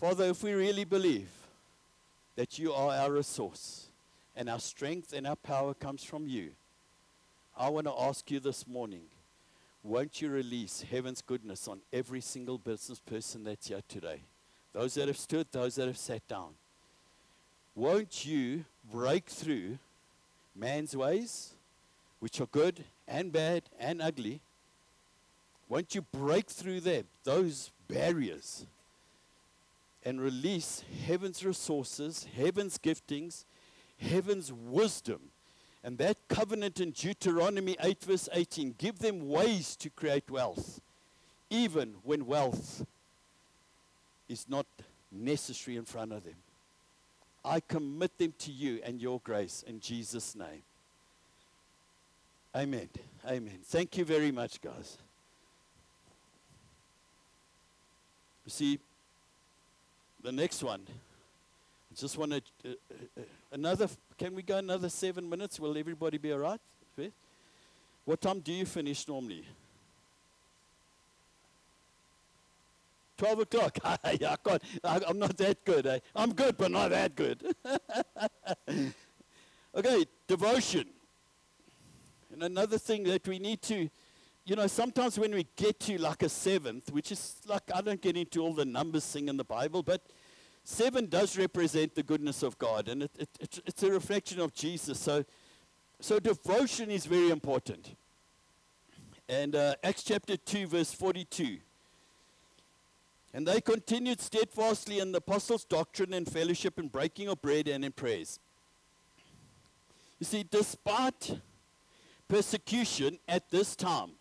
Father, 0.00 0.24
if 0.24 0.42
we 0.42 0.52
really 0.52 0.84
believe 0.84 1.28
that 2.34 2.58
you 2.58 2.72
are 2.72 2.96
our 2.96 3.12
resource 3.12 3.86
and 4.36 4.48
our 4.48 4.60
strength 4.60 5.12
and 5.12 5.26
our 5.26 5.36
power 5.36 5.74
comes 5.74 6.02
from 6.04 6.26
you, 6.26 6.50
I 7.56 7.68
want 7.68 7.86
to 7.86 7.94
ask 7.98 8.30
you 8.30 8.40
this 8.40 8.66
morning 8.66 9.02
won't 9.84 10.22
you 10.22 10.30
release 10.30 10.84
heaven's 10.88 11.22
goodness 11.22 11.66
on 11.66 11.80
every 11.92 12.20
single 12.20 12.56
business 12.56 13.00
person 13.00 13.42
that's 13.42 13.66
here 13.66 13.82
today? 13.88 14.20
Those 14.72 14.94
that 14.94 15.08
have 15.08 15.18
stood, 15.18 15.48
those 15.50 15.74
that 15.74 15.88
have 15.88 15.98
sat 15.98 16.26
down. 16.28 16.50
Won't 17.74 18.24
you 18.24 18.64
break 18.92 19.26
through 19.26 19.78
man's 20.54 20.96
ways, 20.96 21.54
which 22.20 22.40
are 22.40 22.46
good 22.46 22.84
and 23.08 23.32
bad 23.32 23.64
and 23.78 24.00
ugly? 24.00 24.40
Won't 25.68 25.94
you 25.94 26.02
break 26.02 26.48
through 26.48 26.80
them, 26.80 27.04
those 27.24 27.70
barriers, 27.88 28.66
and 30.04 30.20
release 30.20 30.84
heaven's 31.06 31.44
resources, 31.44 32.26
heaven's 32.36 32.78
giftings, 32.78 33.44
heaven's 34.02 34.52
wisdom 34.52 35.20
and 35.84 35.98
that 35.98 36.16
covenant 36.28 36.80
in 36.80 36.92
Deuteronomy 36.92 37.76
8, 37.80 38.04
verse 38.04 38.28
18 38.32 38.74
give 38.78 38.98
them 38.98 39.28
ways 39.28 39.76
to 39.76 39.90
create 39.90 40.30
wealth, 40.30 40.80
even 41.50 41.94
when 42.04 42.26
wealth 42.26 42.84
is 44.28 44.48
not 44.48 44.66
necessary 45.10 45.76
in 45.76 45.84
front 45.84 46.12
of 46.12 46.24
them. 46.24 46.36
I 47.44 47.60
commit 47.60 48.16
them 48.18 48.32
to 48.38 48.52
you 48.52 48.80
and 48.84 49.00
your 49.00 49.20
grace 49.20 49.64
in 49.66 49.80
Jesus' 49.80 50.36
name. 50.36 50.62
Amen. 52.54 52.88
Amen. 53.26 53.58
Thank 53.64 53.96
you 53.96 54.04
very 54.04 54.30
much, 54.30 54.60
guys. 54.60 54.98
You 58.44 58.50
see, 58.50 58.78
the 60.22 60.32
next 60.32 60.62
one, 60.62 60.86
just 61.96 62.18
want 62.18 62.32
to, 62.32 62.42
uh, 62.64 62.72
uh, 63.18 63.22
another 63.52 63.88
can 64.18 64.34
we 64.34 64.42
go 64.42 64.58
another 64.58 64.88
seven 64.88 65.28
minutes? 65.28 65.58
Will 65.58 65.76
everybody 65.76 66.18
be 66.18 66.32
all 66.32 66.38
right? 66.38 66.60
What 68.04 68.20
time 68.20 68.40
do 68.40 68.52
you 68.52 68.66
finish 68.66 69.06
normally? 69.06 69.44
12 73.16 73.40
o'clock. 73.40 73.78
I 73.84 74.16
can't, 74.16 74.62
I, 74.82 75.00
am 75.08 75.18
not 75.18 75.36
that 75.36 75.64
good. 75.64 75.86
Eh? 75.86 75.98
I'm 76.16 76.32
good, 76.32 76.56
but 76.56 76.70
not 76.72 76.90
that 76.90 77.14
good. 77.14 77.54
okay, 79.76 80.04
devotion. 80.26 80.86
And 82.32 82.42
another 82.42 82.78
thing 82.78 83.04
that 83.04 83.26
we 83.28 83.38
need 83.38 83.62
to, 83.62 83.88
you 84.44 84.56
know, 84.56 84.66
sometimes 84.66 85.18
when 85.18 85.32
we 85.32 85.46
get 85.54 85.78
to 85.80 85.98
like 85.98 86.24
a 86.24 86.28
seventh, 86.28 86.90
which 86.90 87.12
is 87.12 87.36
like, 87.46 87.70
I 87.72 87.80
don't 87.80 88.00
get 88.00 88.16
into 88.16 88.40
all 88.40 88.54
the 88.54 88.64
numbers 88.64 89.06
thing 89.06 89.28
in 89.28 89.36
the 89.36 89.44
Bible, 89.44 89.84
but 89.84 90.02
Seven 90.64 91.06
does 91.06 91.36
represent 91.36 91.94
the 91.94 92.02
goodness 92.02 92.42
of 92.42 92.56
God, 92.58 92.88
and 92.88 93.04
it, 93.04 93.10
it, 93.18 93.28
it, 93.40 93.58
it's 93.66 93.82
a 93.82 93.90
reflection 93.90 94.40
of 94.40 94.54
Jesus. 94.54 94.98
So, 94.98 95.24
so 96.00 96.20
devotion 96.20 96.90
is 96.90 97.04
very 97.04 97.30
important. 97.30 97.96
And 99.28 99.56
uh, 99.56 99.74
Acts 99.82 100.04
chapter 100.04 100.36
2, 100.36 100.66
verse 100.68 100.92
42. 100.92 101.58
And 103.34 103.46
they 103.46 103.60
continued 103.60 104.20
steadfastly 104.20 104.98
in 104.98 105.10
the 105.10 105.18
apostles' 105.18 105.64
doctrine 105.64 106.12
and 106.12 106.30
fellowship 106.30 106.78
and 106.78 106.92
breaking 106.92 107.28
of 107.28 107.40
bread 107.40 107.66
and 107.66 107.84
in 107.84 107.92
prayers. 107.92 108.38
You 110.20 110.26
see, 110.26 110.44
despite 110.48 111.40
persecution 112.28 113.18
at 113.26 113.50
this 113.50 113.74
time, 113.74 114.12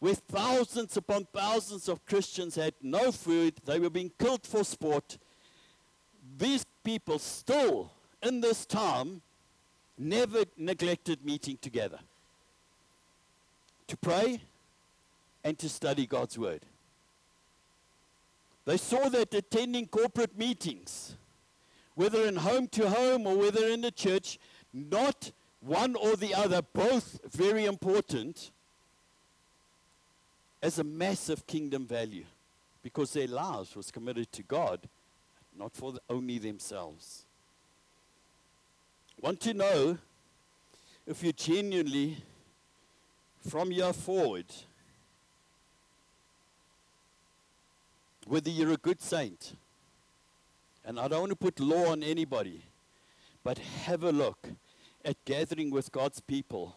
where 0.00 0.14
thousands 0.14 0.96
upon 0.96 1.26
thousands 1.32 1.88
of 1.88 2.04
Christians 2.06 2.56
had 2.56 2.74
no 2.82 3.12
food, 3.12 3.54
they 3.66 3.78
were 3.78 3.90
being 3.90 4.10
killed 4.18 4.46
for 4.46 4.64
sport. 4.64 5.18
These 6.38 6.64
people 6.82 7.18
still, 7.18 7.92
in 8.22 8.40
this 8.40 8.64
time, 8.64 9.20
never 9.98 10.44
neglected 10.56 11.24
meeting 11.24 11.58
together 11.60 11.98
to 13.88 13.96
pray 13.98 14.40
and 15.44 15.58
to 15.58 15.68
study 15.68 16.06
God's 16.06 16.38
Word. 16.38 16.62
They 18.64 18.78
saw 18.78 19.08
that 19.10 19.34
attending 19.34 19.86
corporate 19.86 20.38
meetings, 20.38 21.16
whether 21.94 22.26
in 22.26 22.36
home 22.36 22.68
to 22.68 22.88
home 22.88 23.26
or 23.26 23.36
whether 23.36 23.66
in 23.66 23.82
the 23.82 23.90
church, 23.90 24.38
not 24.72 25.32
one 25.60 25.94
or 25.94 26.16
the 26.16 26.34
other, 26.34 26.62
both 26.62 27.20
very 27.32 27.66
important 27.66 28.50
as 30.62 30.78
a 30.78 30.84
massive 30.84 31.46
kingdom 31.46 31.86
value 31.86 32.24
because 32.82 33.12
their 33.12 33.26
lives 33.26 33.76
was 33.76 33.90
committed 33.90 34.30
to 34.32 34.42
God, 34.42 34.80
not 35.58 35.72
for 35.74 35.92
the, 35.92 36.00
only 36.08 36.38
themselves. 36.38 37.24
Want 39.20 39.40
to 39.40 39.54
know 39.54 39.98
if 41.06 41.22
you 41.22 41.32
genuinely, 41.32 42.18
from 43.46 43.70
here 43.70 43.92
forward, 43.92 44.46
whether 48.26 48.50
you're 48.50 48.72
a 48.72 48.76
good 48.76 49.00
saint, 49.02 49.54
and 50.84 50.98
I 50.98 51.08
don't 51.08 51.20
want 51.20 51.30
to 51.30 51.36
put 51.36 51.60
law 51.60 51.90
on 51.92 52.02
anybody, 52.02 52.62
but 53.44 53.58
have 53.58 54.04
a 54.04 54.12
look 54.12 54.48
at 55.04 55.22
gathering 55.24 55.70
with 55.70 55.92
God's 55.92 56.20
people. 56.20 56.76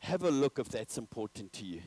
Have 0.00 0.22
a 0.22 0.30
look 0.30 0.58
if 0.58 0.68
that's 0.68 0.98
important 0.98 1.52
to 1.54 1.64
you. 1.64 1.82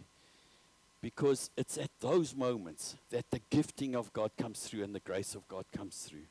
Because 1.05 1.51
it's 1.55 1.77
at 1.77 1.91
those 1.99 2.35
moments 2.35 2.95
that 3.11 3.29
the 3.29 3.39
gifting 3.51 3.95
of 3.95 4.11
God 4.11 4.31
comes 4.39 4.61
through 4.61 4.83
and 4.83 4.95
the 4.95 4.99
grace 4.99 5.35
of 5.35 5.47
God 5.47 5.65
comes 5.71 5.97
through. 5.97 6.25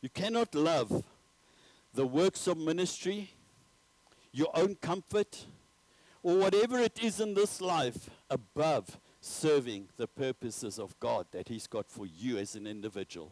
You 0.00 0.08
cannot 0.08 0.54
love 0.54 1.04
the 1.92 2.06
works 2.06 2.46
of 2.46 2.56
ministry, 2.56 3.32
your 4.32 4.48
own 4.54 4.76
comfort, 4.76 5.44
or 6.22 6.38
whatever 6.38 6.78
it 6.78 7.04
is 7.04 7.20
in 7.20 7.34
this 7.34 7.60
life 7.60 8.08
above 8.30 8.98
serving 9.20 9.88
the 9.98 10.06
purposes 10.06 10.78
of 10.78 10.98
God 10.98 11.26
that 11.32 11.48
He's 11.48 11.66
got 11.66 11.90
for 11.90 12.06
you 12.06 12.38
as 12.38 12.54
an 12.54 12.66
individual. 12.66 13.30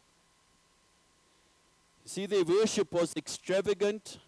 See, 2.04 2.26
their 2.26 2.44
worship 2.44 2.92
was 2.92 3.16
extravagant, 3.16 4.18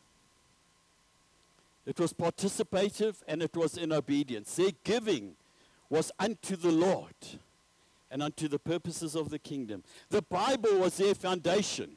it 1.85 2.01
was 2.01 2.15
participative, 2.15 3.17
and 3.29 3.43
it 3.43 3.55
was 3.55 3.77
in 3.77 3.93
obedience. 3.93 4.57
Their 4.57 4.71
giving 4.83 5.37
was 5.91 6.11
unto 6.19 6.57
the 6.57 6.73
Lord 6.73 7.15
and 8.11 8.23
unto 8.23 8.49
the 8.49 8.59
purposes 8.59 9.15
of 9.15 9.31
the 9.31 9.39
kingdom. 9.39 9.83
The 10.11 10.23
Bible 10.23 10.79
was 10.79 10.97
their 10.97 11.15
foundation 11.15 11.97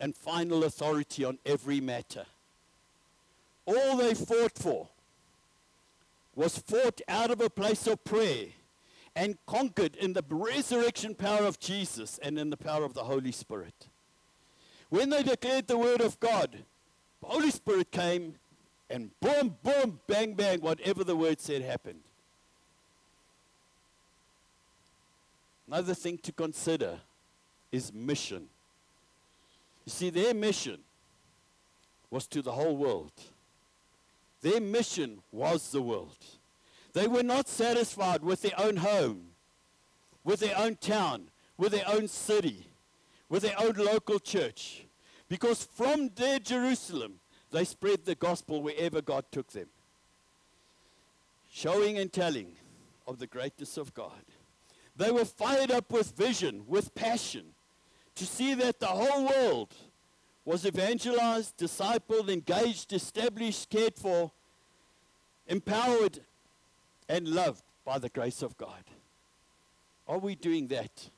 and 0.00 0.14
final 0.14 0.64
authority 0.64 1.24
on 1.24 1.38
every 1.46 1.80
matter. 1.80 2.26
All 3.66 3.96
they 3.96 4.14
fought 4.14 4.58
for 4.58 4.88
was 6.34 6.58
fought 6.58 7.00
out 7.08 7.30
of 7.30 7.40
a 7.40 7.48
place 7.48 7.86
of 7.86 8.04
prayer 8.04 8.46
and 9.16 9.38
conquered 9.46 9.96
in 9.96 10.12
the 10.12 10.24
resurrection 10.28 11.14
power 11.14 11.44
of 11.44 11.60
Jesus 11.60 12.18
and 12.22 12.38
in 12.38 12.50
the 12.50 12.56
power 12.56 12.84
of 12.84 12.94
the 12.94 13.04
Holy 13.04 13.32
Spirit. 13.32 13.86
When 14.90 15.10
they 15.10 15.22
declared 15.22 15.68
the 15.68 15.78
word 15.78 16.00
of 16.00 16.18
God, 16.20 16.58
the 17.20 17.26
Holy 17.26 17.50
Spirit 17.50 17.90
came 17.90 18.34
and 18.90 19.10
boom, 19.20 19.56
boom, 19.62 20.00
bang, 20.06 20.34
bang, 20.34 20.60
whatever 20.60 21.04
the 21.04 21.16
word 21.16 21.40
said 21.40 21.62
happened. 21.62 22.00
Another 25.66 25.94
thing 25.94 26.18
to 26.18 26.32
consider 26.32 26.98
is 27.72 27.92
mission. 27.92 28.46
You 29.84 29.90
see, 29.90 30.10
their 30.10 30.34
mission 30.34 30.78
was 32.10 32.26
to 32.28 32.42
the 32.42 32.52
whole 32.52 32.76
world. 32.76 33.12
Their 34.42 34.60
mission 34.60 35.22
was 35.32 35.70
the 35.70 35.82
world. 35.82 36.18
They 36.92 37.08
were 37.08 37.22
not 37.22 37.48
satisfied 37.48 38.22
with 38.22 38.42
their 38.42 38.58
own 38.58 38.76
home, 38.76 39.28
with 40.22 40.40
their 40.40 40.56
own 40.56 40.76
town, 40.76 41.28
with 41.56 41.72
their 41.72 41.88
own 41.88 42.08
city, 42.08 42.66
with 43.28 43.42
their 43.42 43.58
own 43.58 43.72
local 43.72 44.18
church. 44.18 44.84
Because 45.28 45.64
from 45.64 46.10
their 46.14 46.38
Jerusalem, 46.38 47.14
they 47.50 47.64
spread 47.64 48.04
the 48.04 48.14
gospel 48.14 48.62
wherever 48.62 49.00
God 49.00 49.24
took 49.32 49.50
them, 49.52 49.68
showing 51.50 51.98
and 51.98 52.12
telling 52.12 52.52
of 53.06 53.18
the 53.18 53.26
greatness 53.26 53.76
of 53.76 53.94
God. 53.94 54.22
They 54.96 55.10
were 55.10 55.24
fired 55.24 55.70
up 55.70 55.90
with 55.90 56.16
vision, 56.16 56.64
with 56.66 56.94
passion, 56.94 57.46
to 58.14 58.26
see 58.26 58.54
that 58.54 58.78
the 58.78 58.86
whole 58.86 59.26
world 59.26 59.74
was 60.44 60.66
evangelized, 60.66 61.56
discipled, 61.56 62.28
engaged, 62.28 62.92
established, 62.92 63.70
cared 63.70 63.96
for, 63.96 64.30
empowered, 65.48 66.20
and 67.08 67.28
loved 67.28 67.62
by 67.84 67.98
the 67.98 68.08
grace 68.08 68.42
of 68.42 68.56
God. 68.56 68.84
Are 70.06 70.18
we 70.18 70.34
doing 70.34 70.68
that 70.68 71.10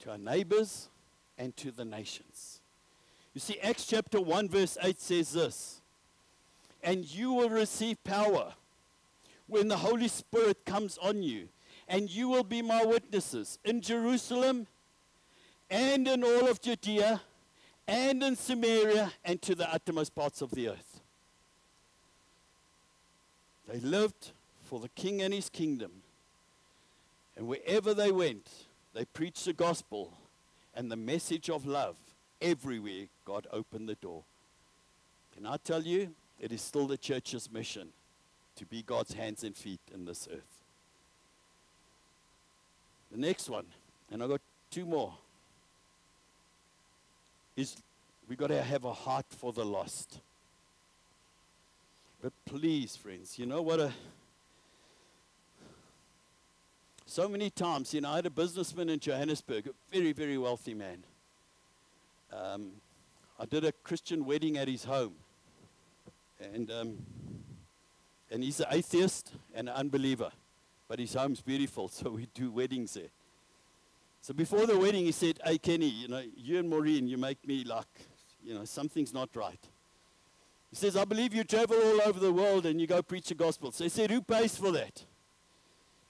to 0.00 0.10
our 0.10 0.18
neighbors 0.18 0.88
and 1.36 1.56
to 1.56 1.70
the 1.70 1.84
nations? 1.84 2.60
You 3.34 3.40
see, 3.40 3.58
Acts 3.60 3.86
chapter 3.86 4.20
1, 4.20 4.48
verse 4.48 4.78
8 4.82 5.00
says 5.00 5.32
this 5.32 5.80
And 6.82 7.12
you 7.12 7.32
will 7.32 7.50
receive 7.50 8.02
power 8.04 8.54
when 9.46 9.68
the 9.68 9.78
Holy 9.78 10.08
Spirit 10.08 10.64
comes 10.64 10.96
on 10.98 11.22
you, 11.22 11.48
and 11.90 12.08
you 12.08 12.28
will 12.28 12.44
be 12.44 12.62
my 12.62 12.84
witnesses 12.84 13.58
in 13.64 13.80
Jerusalem 13.80 14.68
and 15.68 16.06
in 16.06 16.22
all 16.22 16.48
of 16.48 16.62
Judea 16.62 17.20
and 17.88 18.22
in 18.22 18.36
Samaria 18.36 19.12
and 19.24 19.42
to 19.42 19.56
the 19.56 19.70
uttermost 19.70 20.14
parts 20.14 20.40
of 20.40 20.52
the 20.52 20.68
earth. 20.68 21.00
They 23.68 23.80
lived 23.80 24.30
for 24.62 24.78
the 24.78 24.88
king 24.90 25.20
and 25.20 25.34
his 25.34 25.48
kingdom. 25.48 25.90
And 27.36 27.48
wherever 27.48 27.92
they 27.92 28.12
went, 28.12 28.48
they 28.94 29.04
preached 29.04 29.44
the 29.44 29.52
gospel 29.52 30.12
and 30.76 30.92
the 30.92 30.96
message 30.96 31.50
of 31.50 31.66
love. 31.66 31.96
Everywhere, 32.40 33.06
God 33.24 33.48
opened 33.52 33.88
the 33.88 33.96
door. 33.96 34.22
Can 35.34 35.44
I 35.44 35.56
tell 35.56 35.82
you, 35.82 36.14
it 36.38 36.52
is 36.52 36.62
still 36.62 36.86
the 36.86 36.96
church's 36.96 37.50
mission 37.50 37.88
to 38.54 38.64
be 38.64 38.82
God's 38.82 39.14
hands 39.14 39.42
and 39.42 39.56
feet 39.56 39.80
in 39.92 40.04
this 40.04 40.28
earth. 40.32 40.59
The 43.10 43.18
next 43.18 43.48
one, 43.48 43.66
and 44.10 44.22
I've 44.22 44.28
got 44.28 44.40
two 44.70 44.86
more 44.86 45.12
is 47.56 47.76
we 48.28 48.36
got 48.36 48.48
to 48.48 48.62
have 48.62 48.84
a 48.84 48.92
heart 48.92 49.26
for 49.28 49.52
the 49.52 49.64
lost. 49.64 50.20
But 52.22 52.32
please, 52.44 52.96
friends, 52.96 53.38
you 53.38 53.46
know 53.46 53.62
what 53.62 53.80
a 53.80 53.92
so 57.10 57.28
many 57.28 57.50
times, 57.50 57.92
you 57.92 58.00
know, 58.00 58.10
I 58.10 58.16
had 58.16 58.26
a 58.26 58.30
businessman 58.30 58.88
in 58.88 59.00
Johannesburg, 59.00 59.66
a 59.66 59.70
very, 59.92 60.12
very 60.12 60.38
wealthy 60.38 60.74
man. 60.74 61.02
Um, 62.32 62.70
I 63.36 63.46
did 63.46 63.64
a 63.64 63.72
Christian 63.72 64.24
wedding 64.24 64.56
at 64.56 64.68
his 64.68 64.84
home. 64.84 65.14
And, 66.40 66.70
um, 66.70 66.98
and 68.30 68.44
he's 68.44 68.60
an 68.60 68.66
atheist 68.70 69.32
and 69.52 69.68
an 69.68 69.74
unbeliever. 69.74 70.30
But 70.90 70.98
his 70.98 71.14
home's 71.14 71.40
beautiful, 71.40 71.86
so 71.88 72.10
we 72.10 72.26
do 72.34 72.50
weddings 72.50 72.94
there. 72.94 73.10
So 74.20 74.34
before 74.34 74.66
the 74.66 74.76
wedding, 74.76 75.04
he 75.04 75.12
said, 75.12 75.38
Hey, 75.42 75.56
Kenny, 75.56 75.86
you 75.86 76.08
know, 76.08 76.22
you 76.36 76.58
and 76.58 76.68
Maureen, 76.68 77.06
you 77.06 77.16
make 77.16 77.46
me 77.46 77.62
like, 77.62 77.86
you 78.42 78.54
know, 78.54 78.64
something's 78.64 79.14
not 79.14 79.30
right. 79.36 79.60
He 80.68 80.76
says, 80.76 80.96
I 80.96 81.04
believe 81.04 81.32
you 81.32 81.44
travel 81.44 81.76
all 81.76 82.02
over 82.02 82.18
the 82.18 82.32
world 82.32 82.66
and 82.66 82.80
you 82.80 82.88
go 82.88 83.02
preach 83.02 83.28
the 83.28 83.34
gospel. 83.36 83.70
So 83.70 83.84
he 83.84 83.90
said, 83.90 84.10
Who 84.10 84.20
pays 84.20 84.56
for 84.56 84.72
that? 84.72 85.04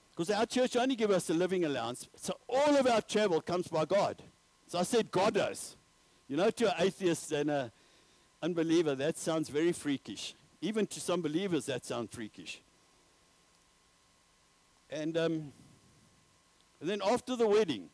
Because 0.09 0.31
our 0.31 0.47
church 0.47 0.75
only 0.75 0.95
gives 0.95 1.13
us 1.13 1.29
a 1.29 1.35
living 1.35 1.63
allowance. 1.63 2.09
So 2.15 2.35
all 2.49 2.75
of 2.75 2.87
our 2.87 3.01
travel 3.01 3.39
comes 3.39 3.67
by 3.67 3.85
God. 3.85 4.21
So 4.67 4.79
I 4.79 4.83
said, 4.83 5.11
God 5.11 5.35
does. 5.35 5.77
You 6.27 6.37
know, 6.37 6.49
to 6.49 6.69
an 6.69 6.87
atheist 6.87 7.31
and 7.33 7.51
an 7.51 7.71
unbeliever, 8.41 8.95
that 8.95 9.19
sounds 9.19 9.47
very 9.47 9.73
freakish. 9.73 10.33
Even 10.59 10.87
to 10.87 10.99
some 10.99 11.21
believers, 11.21 11.67
that 11.67 11.85
sounds 11.85 12.09
freakish. 12.11 12.61
And, 14.91 15.17
um, 15.17 15.53
and 16.81 16.89
then 16.89 17.01
after 17.03 17.35
the 17.35 17.47
wedding, 17.47 17.89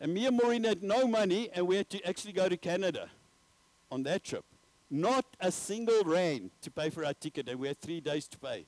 and 0.00 0.14
me 0.14 0.26
and 0.26 0.36
Maureen 0.36 0.64
had 0.64 0.82
no 0.82 1.06
money, 1.06 1.50
and 1.52 1.66
we 1.66 1.76
had 1.76 1.90
to 1.90 2.08
actually 2.08 2.32
go 2.32 2.48
to 2.48 2.56
Canada 2.56 3.10
on 3.90 4.02
that 4.04 4.24
trip. 4.24 4.44
Not 4.90 5.24
a 5.40 5.52
single 5.52 6.02
rand 6.04 6.50
to 6.62 6.70
pay 6.70 6.90
for 6.90 7.04
our 7.04 7.14
ticket, 7.14 7.48
and 7.48 7.60
we 7.60 7.68
had 7.68 7.80
three 7.80 8.00
days 8.00 8.26
to 8.28 8.38
pay. 8.38 8.66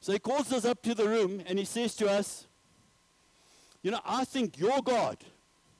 So 0.00 0.12
he 0.12 0.18
calls 0.18 0.52
us 0.52 0.64
up 0.64 0.82
to 0.82 0.94
the 0.94 1.08
room, 1.08 1.42
and 1.46 1.58
he 1.58 1.64
says 1.64 1.94
to 1.96 2.10
us, 2.10 2.46
You 3.82 3.90
know, 3.90 4.00
I 4.04 4.24
think 4.24 4.58
your 4.58 4.80
God 4.82 5.18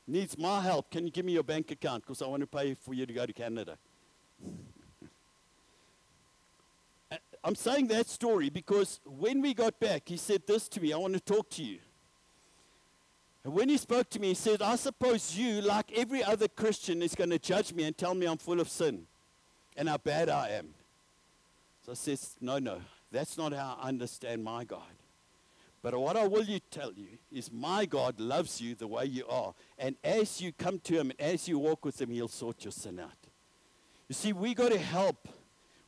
needs 0.06 0.36
my 0.38 0.60
help. 0.60 0.90
Can 0.90 1.06
you 1.06 1.10
give 1.10 1.24
me 1.24 1.32
your 1.32 1.42
bank 1.42 1.70
account? 1.70 2.02
Because 2.02 2.20
I 2.20 2.26
want 2.26 2.42
to 2.42 2.46
pay 2.46 2.74
for 2.74 2.92
you 2.94 3.06
to 3.06 3.12
go 3.12 3.24
to 3.24 3.32
Canada. 3.32 3.78
I'm 7.42 7.54
saying 7.54 7.88
that 7.88 8.08
story 8.08 8.50
because 8.50 9.00
when 9.04 9.40
we 9.40 9.54
got 9.54 9.80
back, 9.80 10.02
he 10.06 10.16
said 10.16 10.46
this 10.46 10.68
to 10.68 10.80
me 10.80 10.92
I 10.92 10.96
want 10.96 11.14
to 11.14 11.20
talk 11.20 11.48
to 11.50 11.62
you. 11.62 11.78
And 13.42 13.54
when 13.54 13.70
he 13.70 13.78
spoke 13.78 14.10
to 14.10 14.20
me, 14.20 14.28
he 14.28 14.34
said, 14.34 14.60
I 14.60 14.76
suppose 14.76 15.34
you, 15.34 15.62
like 15.62 15.90
every 15.96 16.22
other 16.22 16.46
Christian, 16.46 17.00
is 17.00 17.14
going 17.14 17.30
to 17.30 17.38
judge 17.38 17.72
me 17.72 17.84
and 17.84 17.96
tell 17.96 18.14
me 18.14 18.26
I'm 18.26 18.36
full 18.36 18.60
of 18.60 18.68
sin 18.68 19.06
and 19.76 19.88
how 19.88 19.96
bad 19.96 20.28
I 20.28 20.50
am. 20.50 20.74
So 21.86 21.92
I 21.92 21.94
said, 21.94 22.18
No, 22.40 22.58
no, 22.58 22.80
that's 23.10 23.38
not 23.38 23.54
how 23.54 23.78
I 23.80 23.88
understand 23.88 24.44
my 24.44 24.64
God. 24.64 24.82
But 25.82 25.98
what 25.98 26.16
I 26.16 26.26
will 26.26 26.44
you 26.44 26.60
tell 26.70 26.92
you 26.92 27.08
is 27.32 27.50
my 27.50 27.86
God 27.86 28.20
loves 28.20 28.60
you 28.60 28.74
the 28.74 28.86
way 28.86 29.06
you 29.06 29.26
are. 29.26 29.54
And 29.78 29.96
as 30.04 30.40
you 30.40 30.52
come 30.52 30.78
to 30.80 31.00
him 31.00 31.10
and 31.10 31.20
as 31.20 31.48
you 31.48 31.58
walk 31.58 31.86
with 31.86 31.98
him, 32.00 32.10
he'll 32.10 32.28
sort 32.28 32.64
your 32.64 32.72
sin 32.72 33.00
out. 33.00 33.10
You 34.08 34.14
see, 34.14 34.34
we 34.34 34.52
got 34.52 34.72
to 34.72 34.78
help. 34.78 35.26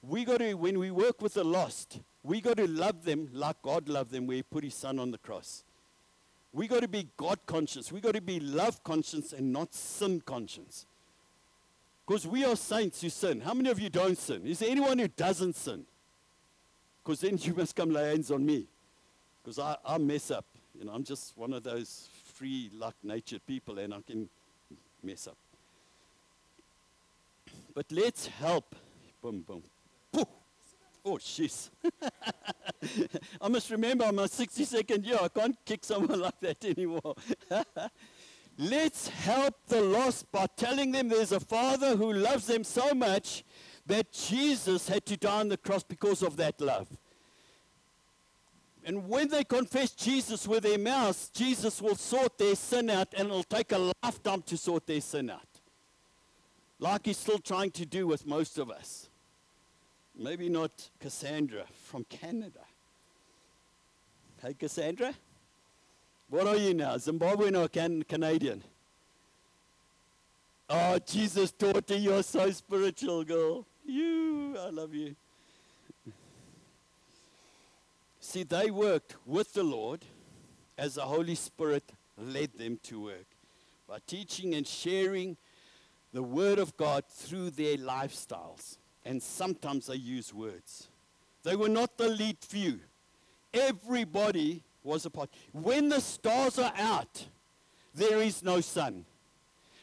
We 0.02 0.24
got 0.24 0.38
to, 0.38 0.54
when 0.54 0.78
we 0.78 0.90
work 0.90 1.22
with 1.22 1.34
the 1.34 1.44
lost, 1.44 2.00
we 2.22 2.40
got 2.40 2.56
to 2.56 2.66
love 2.66 3.04
them 3.04 3.28
like 3.32 3.62
God 3.62 3.88
loved 3.88 4.10
them 4.10 4.26
where 4.26 4.36
he 4.36 4.42
put 4.42 4.64
his 4.64 4.74
son 4.74 4.98
on 4.98 5.10
the 5.10 5.18
cross. 5.18 5.64
We 6.52 6.68
got 6.68 6.80
to 6.80 6.88
be 6.88 7.08
God 7.16 7.38
conscious. 7.46 7.90
We 7.90 8.00
got 8.00 8.14
to 8.14 8.20
be 8.20 8.38
love 8.38 8.82
conscious 8.84 9.32
and 9.32 9.52
not 9.52 9.74
sin 9.74 10.20
conscious. 10.20 10.86
Because 12.06 12.26
we 12.26 12.44
are 12.44 12.56
saints 12.56 13.00
who 13.00 13.08
sin. 13.08 13.40
How 13.40 13.54
many 13.54 13.70
of 13.70 13.80
you 13.80 13.88
don't 13.88 14.18
sin? 14.18 14.46
Is 14.46 14.58
there 14.58 14.70
anyone 14.70 14.98
who 14.98 15.08
doesn't 15.08 15.56
sin? 15.56 15.84
Because 17.02 17.20
then 17.20 17.38
you 17.40 17.54
must 17.54 17.74
come 17.74 17.90
lay 17.90 18.10
hands 18.10 18.30
on 18.30 18.44
me. 18.44 18.66
Because 19.42 19.58
I, 19.58 19.76
I 19.84 19.98
mess 19.98 20.30
up. 20.30 20.44
You 20.78 20.84
know, 20.84 20.92
I'm 20.92 21.04
just 21.04 21.36
one 21.36 21.52
of 21.52 21.62
those 21.62 22.08
free, 22.34 22.70
luck 22.74 22.94
natured 23.02 23.44
people 23.46 23.78
and 23.78 23.94
I 23.94 24.00
can 24.06 24.28
mess 25.02 25.26
up. 25.26 25.36
But 27.74 27.86
let's 27.90 28.26
help. 28.26 28.74
Boom, 29.22 29.40
boom. 29.40 29.62
Oh, 31.04 31.16
jeez. 31.16 31.68
I 33.40 33.48
must 33.48 33.70
remember 33.70 34.04
I'm 34.04 34.20
a 34.20 34.24
62nd 34.24 35.04
year. 35.04 35.18
I 35.20 35.28
can't 35.28 35.56
kick 35.64 35.84
someone 35.84 36.20
like 36.20 36.38
that 36.40 36.64
anymore. 36.64 37.16
Let's 38.58 39.08
help 39.08 39.56
the 39.66 39.80
lost 39.80 40.30
by 40.30 40.46
telling 40.56 40.92
them 40.92 41.08
there's 41.08 41.32
a 41.32 41.40
Father 41.40 41.96
who 41.96 42.12
loves 42.12 42.46
them 42.46 42.62
so 42.62 42.94
much 42.94 43.42
that 43.86 44.12
Jesus 44.12 44.88
had 44.88 45.04
to 45.06 45.16
die 45.16 45.40
on 45.40 45.48
the 45.48 45.56
cross 45.56 45.82
because 45.82 46.22
of 46.22 46.36
that 46.36 46.60
love. 46.60 46.86
And 48.84 49.08
when 49.08 49.28
they 49.28 49.42
confess 49.44 49.90
Jesus 49.90 50.46
with 50.46 50.64
their 50.64 50.78
mouths, 50.78 51.30
Jesus 51.34 51.80
will 51.80 51.94
sort 51.96 52.38
their 52.38 52.54
sin 52.54 52.90
out 52.90 53.14
and 53.16 53.28
it'll 53.28 53.42
take 53.42 53.72
a 53.72 53.92
lifetime 54.02 54.42
to 54.42 54.56
sort 54.56 54.86
their 54.86 55.00
sin 55.00 55.30
out. 55.30 55.48
Like 56.78 57.06
he's 57.06 57.18
still 57.18 57.38
trying 57.38 57.70
to 57.72 57.86
do 57.86 58.06
with 58.06 58.26
most 58.26 58.58
of 58.58 58.70
us. 58.70 59.08
Maybe 60.16 60.48
not 60.48 60.90
Cassandra 61.00 61.64
from 61.84 62.04
Canada. 62.04 62.60
Hey, 64.42 64.54
Cassandra? 64.54 65.14
What 66.28 66.46
are 66.46 66.56
you 66.56 66.74
now, 66.74 66.96
Zimbabwean 66.96 67.58
or 67.58 67.68
can- 67.68 68.02
Canadian? 68.02 68.62
Oh, 70.68 70.98
Jesus, 70.98 71.52
daughter, 71.52 71.96
you're 71.96 72.22
so 72.22 72.50
spiritual, 72.50 73.24
girl. 73.24 73.66
You, 73.84 74.56
I 74.58 74.70
love 74.70 74.94
you. 74.94 75.14
See, 78.20 78.42
they 78.44 78.70
worked 78.70 79.16
with 79.26 79.52
the 79.52 79.62
Lord 79.64 80.04
as 80.78 80.94
the 80.94 81.02
Holy 81.02 81.34
Spirit 81.34 81.84
led 82.16 82.52
them 82.54 82.78
to 82.84 83.02
work 83.02 83.26
by 83.88 83.98
teaching 84.06 84.54
and 84.54 84.66
sharing 84.66 85.36
the 86.12 86.22
Word 86.22 86.58
of 86.58 86.76
God 86.76 87.04
through 87.08 87.50
their 87.50 87.76
lifestyles 87.76 88.78
and 89.04 89.22
sometimes 89.22 89.86
they 89.86 89.96
use 89.96 90.32
words. 90.32 90.88
They 91.42 91.56
were 91.56 91.68
not 91.68 91.96
the 91.96 92.08
lead 92.08 92.38
few. 92.40 92.80
Everybody 93.52 94.62
was 94.82 95.06
a 95.06 95.10
part. 95.10 95.30
When 95.52 95.88
the 95.88 96.00
stars 96.00 96.58
are 96.58 96.72
out, 96.76 97.26
there 97.94 98.18
is 98.18 98.42
no 98.42 98.60
sun. 98.60 99.04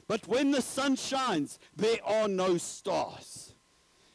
But 0.07 0.27
when 0.27 0.51
the 0.51 0.61
sun 0.61 0.95
shines, 0.95 1.59
there 1.75 1.97
are 2.03 2.27
no 2.27 2.57
stars. 2.57 3.53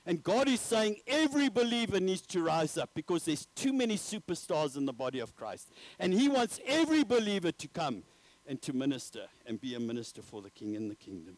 And 0.07 0.23
God 0.23 0.49
is 0.49 0.61
saying 0.61 0.97
every 1.07 1.49
believer 1.49 2.01
needs 2.01 2.23
to 2.23 2.43
rise 2.43 2.77
up 2.77 2.91
because 2.95 3.25
there's 3.25 3.47
too 3.55 3.73
many 3.73 3.97
superstars 3.97 4.77
in 4.77 4.85
the 4.85 4.93
body 4.93 5.21
of 5.21 5.35
Christ. 5.37 5.71
And 5.99 6.13
He 6.13 6.29
wants 6.29 6.61
every 6.67 7.05
believer 7.05 7.53
to 7.53 7.69
come 7.69 8.03
and 8.47 8.61
to 8.63 8.73
minister 8.75 9.27
and 9.47 9.61
be 9.61 9.75
a 9.75 9.81
minister 9.81 10.21
for 10.21 10.43
the 10.43 10.51
King 10.51 10.75
in 10.75 10.89
the 10.89 10.95
kingdom. 10.95 11.37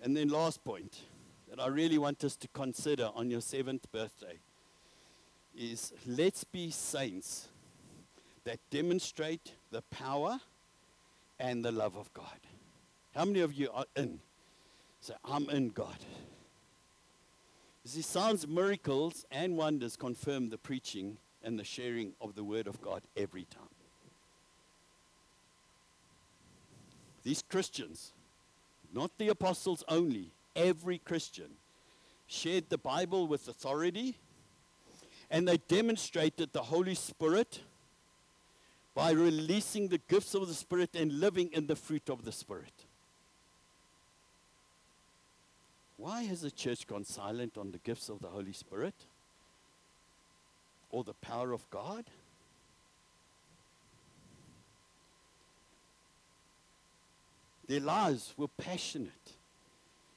And 0.00 0.16
then, 0.16 0.28
last 0.28 0.62
point 0.62 1.00
that 1.54 1.62
I 1.62 1.68
really 1.68 1.98
want 1.98 2.24
us 2.24 2.34
to 2.36 2.48
consider 2.48 3.10
on 3.14 3.30
your 3.30 3.40
seventh 3.40 3.90
birthday 3.92 4.40
is 5.56 5.92
let's 6.04 6.42
be 6.42 6.72
saints 6.72 7.46
that 8.42 8.58
demonstrate 8.70 9.52
the 9.70 9.82
power 9.82 10.40
and 11.38 11.64
the 11.64 11.70
love 11.70 11.96
of 11.96 12.12
God. 12.12 12.40
How 13.14 13.24
many 13.24 13.38
of 13.38 13.52
you 13.52 13.70
are 13.72 13.84
in? 13.94 14.18
Say, 15.00 15.14
I'm 15.24 15.48
in 15.48 15.68
God. 15.68 15.96
See, 17.84 18.02
signs, 18.02 18.48
miracles, 18.48 19.24
and 19.30 19.56
wonders 19.56 19.94
confirm 19.94 20.50
the 20.50 20.58
preaching 20.58 21.18
and 21.44 21.56
the 21.56 21.64
sharing 21.64 22.14
of 22.20 22.34
the 22.34 22.42
Word 22.42 22.66
of 22.66 22.82
God 22.82 23.02
every 23.16 23.44
time. 23.44 23.62
These 27.22 27.44
Christians, 27.48 28.12
not 28.92 29.12
the 29.18 29.28
apostles 29.28 29.84
only, 29.86 30.32
every 30.56 30.98
Christian, 30.98 31.50
shared 32.26 32.70
the 32.70 32.78
Bible 32.78 33.26
with 33.26 33.48
authority 33.48 34.16
and 35.30 35.48
they 35.48 35.56
demonstrated 35.56 36.52
the 36.52 36.62
Holy 36.62 36.94
Spirit 36.94 37.60
by 38.94 39.10
releasing 39.10 39.88
the 39.88 40.00
gifts 40.08 40.34
of 40.34 40.46
the 40.46 40.54
Spirit 40.54 40.94
and 40.94 41.18
living 41.18 41.50
in 41.52 41.66
the 41.66 41.76
fruit 41.76 42.08
of 42.08 42.24
the 42.24 42.32
Spirit. 42.32 42.84
Why 45.96 46.22
has 46.22 46.42
the 46.42 46.50
church 46.50 46.86
gone 46.86 47.04
silent 47.04 47.56
on 47.56 47.72
the 47.72 47.78
gifts 47.78 48.08
of 48.08 48.20
the 48.20 48.28
Holy 48.28 48.52
Spirit 48.52 48.94
or 50.90 51.02
the 51.02 51.14
power 51.14 51.52
of 51.52 51.68
God? 51.70 52.04
Their 57.66 57.80
lives 57.80 58.34
were 58.36 58.48
passionate 58.48 59.32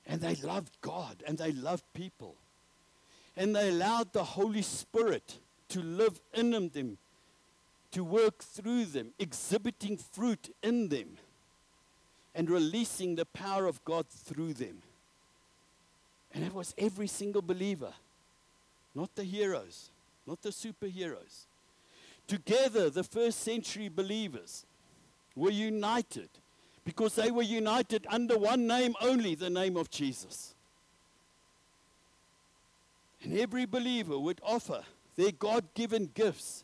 and 0.07 0.21
they 0.21 0.35
loved 0.35 0.77
God 0.81 1.23
and 1.27 1.37
they 1.37 1.51
loved 1.51 1.83
people. 1.93 2.35
And 3.35 3.55
they 3.55 3.69
allowed 3.69 4.13
the 4.13 4.23
Holy 4.23 4.63
Spirit 4.63 5.37
to 5.69 5.81
live 5.81 6.19
in 6.33 6.51
them 6.51 6.97
to 7.91 8.03
work 8.03 8.43
through 8.43 8.85
them, 8.85 9.11
exhibiting 9.19 9.97
fruit 9.97 10.53
in 10.61 10.89
them, 10.89 11.17
and 12.35 12.49
releasing 12.49 13.15
the 13.15 13.25
power 13.25 13.65
of 13.65 13.83
God 13.85 14.07
through 14.07 14.53
them. 14.53 14.81
And 16.33 16.43
it 16.43 16.53
was 16.53 16.75
every 16.77 17.07
single 17.07 17.41
believer, 17.41 17.93
not 18.93 19.15
the 19.15 19.23
heroes, 19.23 19.89
not 20.25 20.41
the 20.41 20.49
superheroes. 20.49 21.45
Together, 22.27 22.89
the 22.89 23.03
first 23.03 23.39
century 23.39 23.89
believers 23.89 24.65
were 25.35 25.51
united 25.51 26.29
because 26.87 27.15
they 27.15 27.31
were 27.31 27.43
united 27.43 28.07
under 28.09 28.37
one 28.37 28.65
name 28.65 28.95
only, 29.01 29.35
the 29.35 29.49
name 29.49 29.75
of 29.75 29.89
Jesus. 29.89 30.55
And 33.21 33.37
every 33.37 33.65
believer 33.65 34.17
would 34.17 34.39
offer 34.41 34.83
their 35.17 35.33
God 35.33 35.65
given 35.73 36.09
gifts 36.13 36.63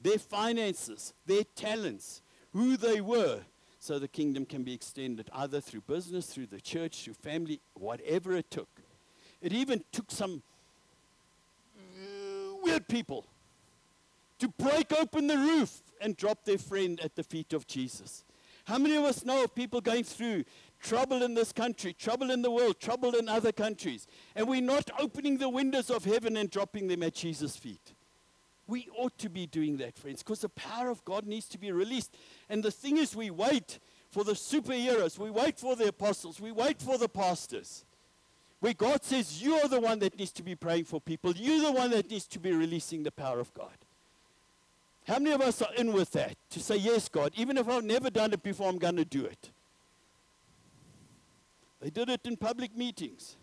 their 0.00 0.18
finances, 0.18 1.12
their 1.26 1.42
talents, 1.56 2.22
who 2.52 2.76
they 2.76 3.00
were, 3.00 3.40
so 3.80 3.98
the 3.98 4.06
kingdom 4.06 4.44
can 4.44 4.62
be 4.62 4.74
extended 4.74 5.28
either 5.32 5.60
through 5.60 5.80
business, 5.80 6.26
through 6.26 6.46
the 6.46 6.60
church, 6.60 7.02
through 7.02 7.14
family, 7.14 7.58
whatever 7.72 8.36
it 8.36 8.50
took. 8.50 8.68
It 9.40 9.52
even 9.52 9.82
took 9.90 10.10
some 10.10 10.42
weird 12.62 12.86
people 12.86 13.24
to 14.38 14.48
break 14.48 14.92
open 14.92 15.26
the 15.26 15.38
roof 15.38 15.80
and 16.00 16.16
drop 16.16 16.44
their 16.44 16.58
friend 16.58 17.00
at 17.00 17.16
the 17.16 17.24
feet 17.24 17.52
of 17.54 17.66
Jesus. 17.66 18.24
How 18.64 18.78
many 18.78 18.96
of 18.96 19.04
us 19.04 19.24
know 19.24 19.44
of 19.44 19.54
people 19.54 19.80
going 19.80 20.04
through 20.04 20.44
trouble 20.80 21.22
in 21.22 21.34
this 21.34 21.52
country, 21.52 21.92
trouble 21.92 22.30
in 22.30 22.42
the 22.42 22.50
world, 22.50 22.80
trouble 22.80 23.14
in 23.14 23.28
other 23.28 23.52
countries, 23.52 24.06
and 24.34 24.48
we're 24.48 24.62
not 24.62 24.90
opening 24.98 25.38
the 25.38 25.48
windows 25.48 25.90
of 25.90 26.04
heaven 26.04 26.36
and 26.36 26.50
dropping 26.50 26.88
them 26.88 27.02
at 27.02 27.14
Jesus' 27.14 27.56
feet? 27.56 27.92
We 28.66 28.88
ought 28.96 29.18
to 29.18 29.28
be 29.28 29.46
doing 29.46 29.76
that, 29.78 29.98
friends, 29.98 30.22
because 30.22 30.40
the 30.40 30.48
power 30.48 30.88
of 30.88 31.04
God 31.04 31.26
needs 31.26 31.48
to 31.48 31.58
be 31.58 31.70
released. 31.70 32.16
And 32.48 32.62
the 32.62 32.70
thing 32.70 32.96
is, 32.96 33.14
we 33.14 33.30
wait 33.30 33.78
for 34.10 34.24
the 34.24 34.32
superheroes, 34.32 35.18
we 35.18 35.30
wait 35.30 35.58
for 35.58 35.76
the 35.76 35.88
apostles, 35.88 36.40
we 36.40 36.50
wait 36.50 36.80
for 36.80 36.96
the 36.96 37.08
pastors. 37.08 37.84
Where 38.60 38.72
God 38.72 39.04
says, 39.04 39.42
You 39.42 39.56
are 39.56 39.68
the 39.68 39.80
one 39.80 39.98
that 39.98 40.18
needs 40.18 40.32
to 40.32 40.42
be 40.42 40.54
praying 40.54 40.84
for 40.84 40.98
people, 40.98 41.32
you're 41.32 41.60
the 41.60 41.72
one 41.72 41.90
that 41.90 42.10
needs 42.10 42.26
to 42.28 42.38
be 42.38 42.52
releasing 42.52 43.02
the 43.02 43.12
power 43.12 43.38
of 43.38 43.52
God. 43.52 43.83
How 45.06 45.18
many 45.18 45.32
of 45.32 45.40
us 45.40 45.60
are 45.60 45.74
in 45.74 45.92
with 45.92 46.12
that? 46.12 46.36
To 46.50 46.60
say, 46.60 46.76
Yes, 46.76 47.08
God, 47.08 47.32
even 47.36 47.58
if 47.58 47.68
I've 47.68 47.84
never 47.84 48.10
done 48.10 48.32
it 48.32 48.42
before, 48.42 48.68
I'm 48.68 48.78
going 48.78 48.96
to 48.96 49.04
do 49.04 49.24
it. 49.24 49.50
They 51.80 51.90
did 51.90 52.08
it 52.08 52.22
in 52.24 52.36
public 52.36 52.74
meetings. 52.74 53.36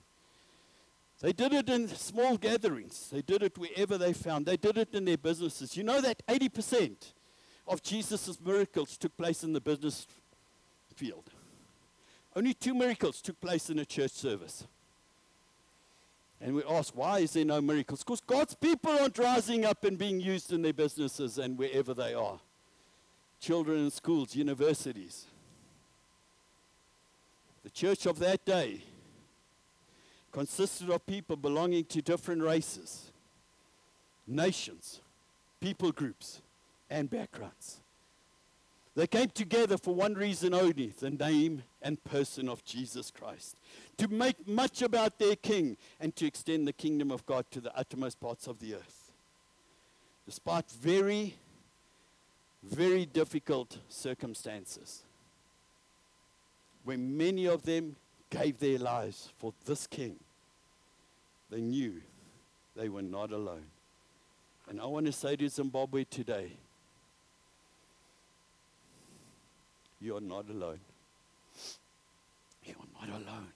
They 1.21 1.33
did 1.33 1.53
it 1.53 1.69
in 1.69 1.87
small 1.89 2.35
gatherings. 2.35 3.09
They 3.11 3.21
did 3.21 3.43
it 3.43 3.55
wherever 3.55 3.99
they 3.99 4.11
found. 4.11 4.47
They 4.47 4.57
did 4.57 4.79
it 4.79 4.95
in 4.95 5.05
their 5.05 5.17
businesses. 5.17 5.77
You 5.77 5.83
know 5.83 6.01
that 6.01 6.25
80% 6.25 6.95
of 7.67 7.83
Jesus' 7.83 8.39
miracles 8.43 8.97
took 8.97 9.15
place 9.15 9.43
in 9.43 9.53
the 9.53 9.61
business 9.61 10.07
field. 10.95 11.29
Only 12.35 12.55
two 12.55 12.73
miracles 12.73 13.21
took 13.21 13.39
place 13.39 13.69
in 13.69 13.77
a 13.77 13.85
church 13.85 14.11
service. 14.11 14.65
And 16.41 16.55
we 16.55 16.63
ask, 16.63 16.95
why 16.95 17.19
is 17.19 17.33
there 17.33 17.45
no 17.45 17.61
miracles? 17.61 18.03
Because 18.03 18.21
God's 18.21 18.55
people 18.55 18.91
aren't 18.91 19.17
rising 19.19 19.63
up 19.63 19.83
and 19.83 19.97
being 19.97 20.19
used 20.19 20.51
in 20.51 20.63
their 20.63 20.73
businesses 20.73 21.37
and 21.37 21.57
wherever 21.57 21.93
they 21.93 22.15
are. 22.15 22.39
Children 23.39 23.85
in 23.85 23.91
schools, 23.91 24.35
universities. 24.35 25.27
The 27.63 27.69
church 27.69 28.07
of 28.07 28.17
that 28.19 28.43
day 28.43 28.81
consisted 30.31 30.89
of 30.89 31.05
people 31.05 31.35
belonging 31.35 31.85
to 31.85 32.01
different 32.01 32.41
races, 32.41 33.11
nations, 34.25 35.01
people 35.59 35.91
groups, 35.91 36.41
and 36.89 37.09
backgrounds. 37.09 37.81
They 38.95 39.07
came 39.07 39.29
together 39.29 39.77
for 39.77 39.95
one 39.95 40.15
reason 40.15 40.53
only 40.53 40.87
the 40.87 41.11
name 41.11 41.63
and 41.81 42.03
person 42.03 42.49
of 42.49 42.65
Jesus 42.65 43.09
Christ. 43.09 43.57
To 43.97 44.07
make 44.09 44.47
much 44.47 44.81
about 44.81 45.17
their 45.17 45.37
king 45.37 45.77
and 45.99 46.15
to 46.17 46.25
extend 46.25 46.67
the 46.67 46.73
kingdom 46.73 47.09
of 47.09 47.25
God 47.25 47.45
to 47.51 47.61
the 47.61 47.75
uttermost 47.75 48.19
parts 48.19 48.47
of 48.47 48.59
the 48.59 48.75
earth. 48.75 49.11
Despite 50.25 50.69
very, 50.71 51.35
very 52.63 53.05
difficult 53.05 53.77
circumstances, 53.87 55.03
where 56.83 56.97
many 56.97 57.45
of 57.45 57.63
them 57.63 57.95
gave 58.29 58.59
their 58.59 58.77
lives 58.77 59.29
for 59.37 59.53
this 59.65 59.87
king, 59.87 60.17
they 61.49 61.61
knew 61.61 62.01
they 62.75 62.89
were 62.89 63.01
not 63.01 63.31
alone. 63.31 63.65
And 64.69 64.81
I 64.81 64.85
want 64.85 65.05
to 65.05 65.11
say 65.11 65.35
to 65.37 65.49
Zimbabwe 65.49 66.03
today, 66.03 66.53
you're 70.01 70.21
not 70.21 70.49
alone. 70.49 70.79
You're 72.63 72.75
not 72.99 73.09
alone. 73.09 73.53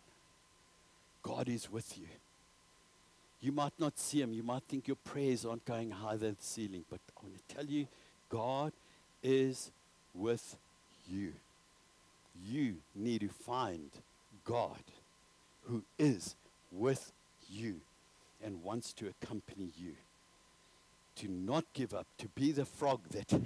God 1.21 1.49
is 1.49 1.71
with 1.71 1.97
you. 1.97 2.07
You 3.41 3.51
might 3.51 3.73
not 3.79 3.99
see 3.99 4.21
him. 4.21 4.33
You 4.33 4.43
might 4.43 4.63
think 4.63 4.87
your 4.87 4.97
prayers 4.97 5.45
aren't 5.45 5.65
going 5.65 5.91
higher 5.91 6.17
than 6.17 6.35
the 6.39 6.43
ceiling. 6.43 6.85
But 6.89 6.99
I 7.09 7.21
want 7.23 7.47
to 7.47 7.55
tell 7.55 7.65
you, 7.65 7.87
God 8.29 8.71
is 9.21 9.71
with 10.13 10.55
you. 11.09 11.33
You 12.43 12.77
need 12.95 13.21
to 13.21 13.29
find 13.29 13.89
God 14.43 14.83
who 15.63 15.83
is 15.97 16.35
with 16.71 17.11
you 17.49 17.81
and 18.43 18.63
wants 18.63 18.93
to 18.93 19.07
accompany 19.07 19.69
you. 19.77 19.93
To 21.17 21.27
not 21.27 21.65
give 21.73 21.93
up, 21.93 22.07
to 22.17 22.27
be 22.29 22.51
the 22.51 22.65
frog 22.65 23.01
that, 23.11 23.29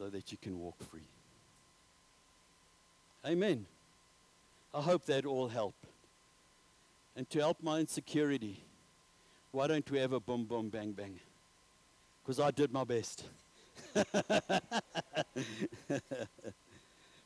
so 0.00 0.08
that 0.08 0.32
you 0.32 0.38
can 0.40 0.58
walk 0.58 0.82
free. 0.90 1.06
Amen. 3.26 3.66
I 4.72 4.80
hope 4.80 5.04
that 5.04 5.26
all 5.26 5.48
help. 5.48 5.74
And 7.14 7.28
to 7.28 7.40
help 7.40 7.62
my 7.62 7.80
insecurity, 7.80 8.64
why 9.52 9.66
don't 9.66 9.90
we 9.90 9.98
have 9.98 10.14
a 10.14 10.20
boom, 10.20 10.46
boom, 10.46 10.70
bang, 10.70 10.92
bang? 10.92 11.20
Because 12.22 12.40
I 12.40 12.50
did 12.50 12.72
my 12.72 12.84
best. 12.84 13.24
the 13.92 14.62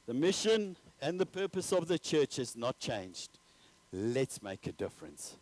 mission 0.08 0.76
and 1.00 1.20
the 1.20 1.26
purpose 1.26 1.72
of 1.72 1.86
the 1.86 1.98
church 1.98 2.36
has 2.36 2.56
not 2.56 2.80
changed. 2.80 3.38
Let's 3.92 4.42
make 4.42 4.66
a 4.66 4.72
difference. 4.72 5.36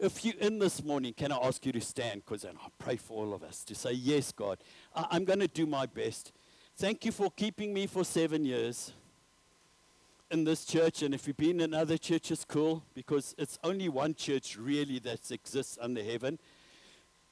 If 0.00 0.24
you're 0.24 0.34
in 0.40 0.58
this 0.58 0.82
morning, 0.82 1.14
can 1.14 1.30
I 1.30 1.36
ask 1.36 1.64
you 1.64 1.70
to 1.70 1.80
stand? 1.80 2.24
Because 2.24 2.44
I 2.44 2.50
pray 2.76 2.96
for 2.96 3.24
all 3.24 3.34
of 3.34 3.44
us 3.44 3.62
to 3.66 3.76
say, 3.76 3.92
Yes, 3.92 4.32
God, 4.32 4.58
I'm 4.96 5.24
going 5.24 5.38
to 5.38 5.46
do 5.46 5.64
my 5.64 5.86
best. 5.86 6.32
Thank 6.82 7.04
you 7.04 7.12
for 7.12 7.30
keeping 7.30 7.72
me 7.72 7.86
for 7.86 8.02
seven 8.02 8.44
years. 8.44 8.92
in 10.32 10.42
this 10.42 10.64
church, 10.64 11.02
and 11.02 11.14
if 11.14 11.28
you've 11.28 11.36
been 11.36 11.60
in 11.60 11.74
other 11.74 11.96
churches, 11.96 12.44
cool, 12.44 12.82
because 12.92 13.36
it's 13.38 13.56
only 13.62 13.88
one 13.88 14.16
church 14.16 14.56
really 14.56 14.98
that 14.98 15.30
exists 15.30 15.78
under 15.80 16.02
heaven. 16.02 16.40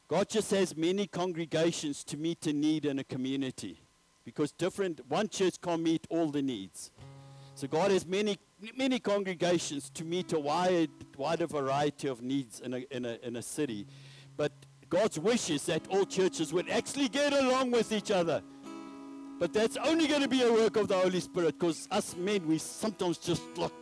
God 0.06 0.28
just 0.28 0.52
has 0.52 0.76
many 0.76 1.08
congregations 1.08 2.04
to 2.04 2.16
meet 2.16 2.46
a 2.46 2.52
need 2.52 2.84
in 2.84 3.00
a 3.00 3.04
community, 3.04 3.80
because 4.24 4.52
different 4.52 5.00
one 5.08 5.28
church 5.28 5.60
can't 5.60 5.82
meet 5.82 6.06
all 6.10 6.30
the 6.30 6.42
needs. 6.42 6.92
So 7.56 7.66
God 7.66 7.90
has 7.90 8.06
many 8.06 8.38
many 8.76 9.00
congregations 9.00 9.90
to 9.90 10.04
meet 10.04 10.32
a 10.32 10.38
wide 10.38 10.90
wider 11.16 11.48
variety 11.48 12.06
of 12.06 12.22
needs 12.22 12.60
in 12.60 12.74
a, 12.74 12.78
in 12.92 13.04
a, 13.04 13.18
in 13.26 13.34
a 13.34 13.42
city. 13.42 13.88
But 14.36 14.52
God's 14.88 15.18
wish 15.18 15.50
is 15.50 15.66
that 15.66 15.82
all 15.88 16.04
churches 16.04 16.52
would 16.52 16.68
actually 16.70 17.08
get 17.08 17.32
along 17.32 17.72
with 17.72 17.90
each 17.90 18.12
other. 18.12 18.42
But 19.40 19.54
that's 19.54 19.78
only 19.78 20.06
going 20.06 20.20
to 20.20 20.28
be 20.28 20.42
a 20.42 20.52
work 20.52 20.76
of 20.76 20.86
the 20.86 20.98
Holy 20.98 21.18
Spirit 21.18 21.58
because 21.58 21.88
us 21.90 22.14
men, 22.14 22.46
we 22.46 22.58
sometimes 22.58 23.16
just 23.16 23.42
like 23.56 23.72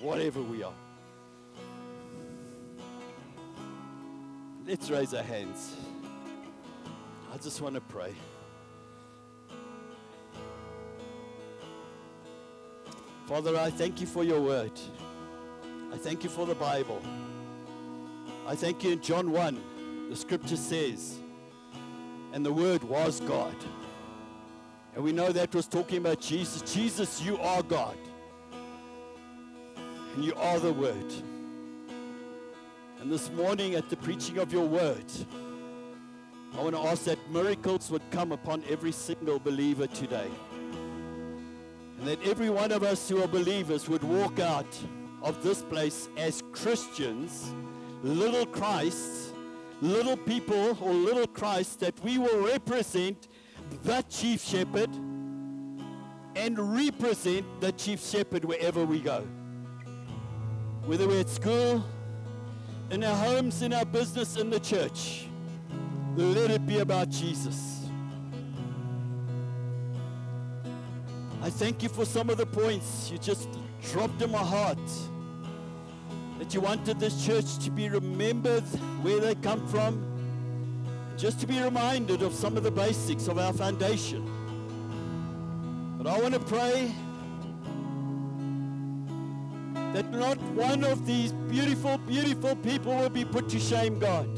whatever 0.00 0.40
we 0.40 0.62
are. 0.62 0.72
Let's 4.64 4.88
raise 4.90 5.12
our 5.12 5.24
hands. 5.24 5.74
I 7.34 7.36
just 7.38 7.60
want 7.60 7.74
to 7.74 7.80
pray. 7.80 8.14
Father, 13.26 13.56
I 13.58 13.70
thank 13.70 14.00
you 14.00 14.06
for 14.06 14.22
your 14.22 14.40
word. 14.40 14.72
I 15.92 15.96
thank 15.96 16.22
you 16.22 16.30
for 16.30 16.46
the 16.46 16.54
Bible. 16.54 17.02
I 18.46 18.54
thank 18.54 18.84
you 18.84 18.92
in 18.92 19.02
John 19.02 19.32
1, 19.32 20.08
the 20.10 20.16
scripture 20.16 20.56
says, 20.56 21.18
and 22.32 22.46
the 22.46 22.52
word 22.52 22.84
was 22.84 23.18
God. 23.20 23.56
And 24.98 25.04
we 25.04 25.12
know 25.12 25.30
that 25.30 25.54
was 25.54 25.68
talking 25.68 25.98
about 25.98 26.20
Jesus. 26.20 26.60
Jesus, 26.74 27.22
you 27.22 27.38
are 27.38 27.62
God. 27.62 27.96
And 30.16 30.24
you 30.24 30.34
are 30.34 30.58
the 30.58 30.72
word. 30.72 31.12
And 33.00 33.08
this 33.08 33.30
morning 33.30 33.76
at 33.76 33.88
the 33.90 33.96
preaching 33.96 34.38
of 34.38 34.52
your 34.52 34.66
word, 34.66 35.04
I 36.52 36.60
want 36.60 36.74
to 36.74 36.80
ask 36.80 37.04
that 37.04 37.30
miracles 37.30 37.92
would 37.92 38.02
come 38.10 38.32
upon 38.32 38.64
every 38.68 38.90
single 38.90 39.38
believer 39.38 39.86
today. 39.86 40.26
And 42.00 42.08
that 42.08 42.20
every 42.26 42.50
one 42.50 42.72
of 42.72 42.82
us 42.82 43.08
who 43.08 43.22
are 43.22 43.28
believers 43.28 43.88
would 43.88 44.02
walk 44.02 44.40
out 44.40 44.76
of 45.22 45.44
this 45.44 45.62
place 45.62 46.08
as 46.16 46.42
Christians, 46.50 47.52
little 48.02 48.46
Christs, 48.46 49.32
little 49.80 50.16
people 50.16 50.76
or 50.80 50.92
little 50.92 51.28
Christ, 51.28 51.78
that 51.78 52.02
we 52.02 52.18
will 52.18 52.44
represent 52.44 53.27
the 53.82 54.02
chief 54.08 54.42
shepherd 54.42 54.90
and 56.36 56.58
represent 56.58 57.44
the 57.60 57.72
chief 57.72 58.00
shepherd 58.04 58.44
wherever 58.44 58.84
we 58.84 59.00
go. 59.00 59.26
Whether 60.86 61.08
we're 61.08 61.20
at 61.20 61.28
school, 61.28 61.84
in 62.90 63.04
our 63.04 63.16
homes, 63.16 63.62
in 63.62 63.72
our 63.72 63.84
business, 63.84 64.36
in 64.36 64.48
the 64.48 64.60
church, 64.60 65.26
let 66.16 66.50
it 66.50 66.66
be 66.66 66.78
about 66.78 67.10
Jesus. 67.10 67.86
I 71.42 71.50
thank 71.50 71.82
you 71.82 71.88
for 71.88 72.04
some 72.04 72.30
of 72.30 72.36
the 72.36 72.46
points 72.46 73.10
you 73.10 73.18
just 73.18 73.48
dropped 73.90 74.20
in 74.22 74.30
my 74.30 74.38
heart. 74.38 74.78
That 76.38 76.54
you 76.54 76.60
wanted 76.60 76.98
this 77.00 77.24
church 77.24 77.58
to 77.64 77.70
be 77.70 77.88
remembered 77.88 78.64
where 79.02 79.20
they 79.20 79.34
come 79.34 79.66
from, 79.68 80.17
just 81.18 81.40
to 81.40 81.48
be 81.48 81.60
reminded 81.60 82.22
of 82.22 82.32
some 82.32 82.56
of 82.56 82.62
the 82.62 82.70
basics 82.70 83.26
of 83.26 83.38
our 83.38 83.52
foundation. 83.52 84.24
But 85.98 86.06
I 86.06 86.16
want 86.20 86.32
to 86.34 86.40
pray 86.40 86.94
that 89.92 90.08
not 90.12 90.40
one 90.52 90.84
of 90.84 91.04
these 91.06 91.32
beautiful, 91.32 91.98
beautiful 91.98 92.54
people 92.54 92.94
will 92.94 93.10
be 93.10 93.24
put 93.24 93.48
to 93.48 93.58
shame, 93.58 93.98
God. 93.98 94.28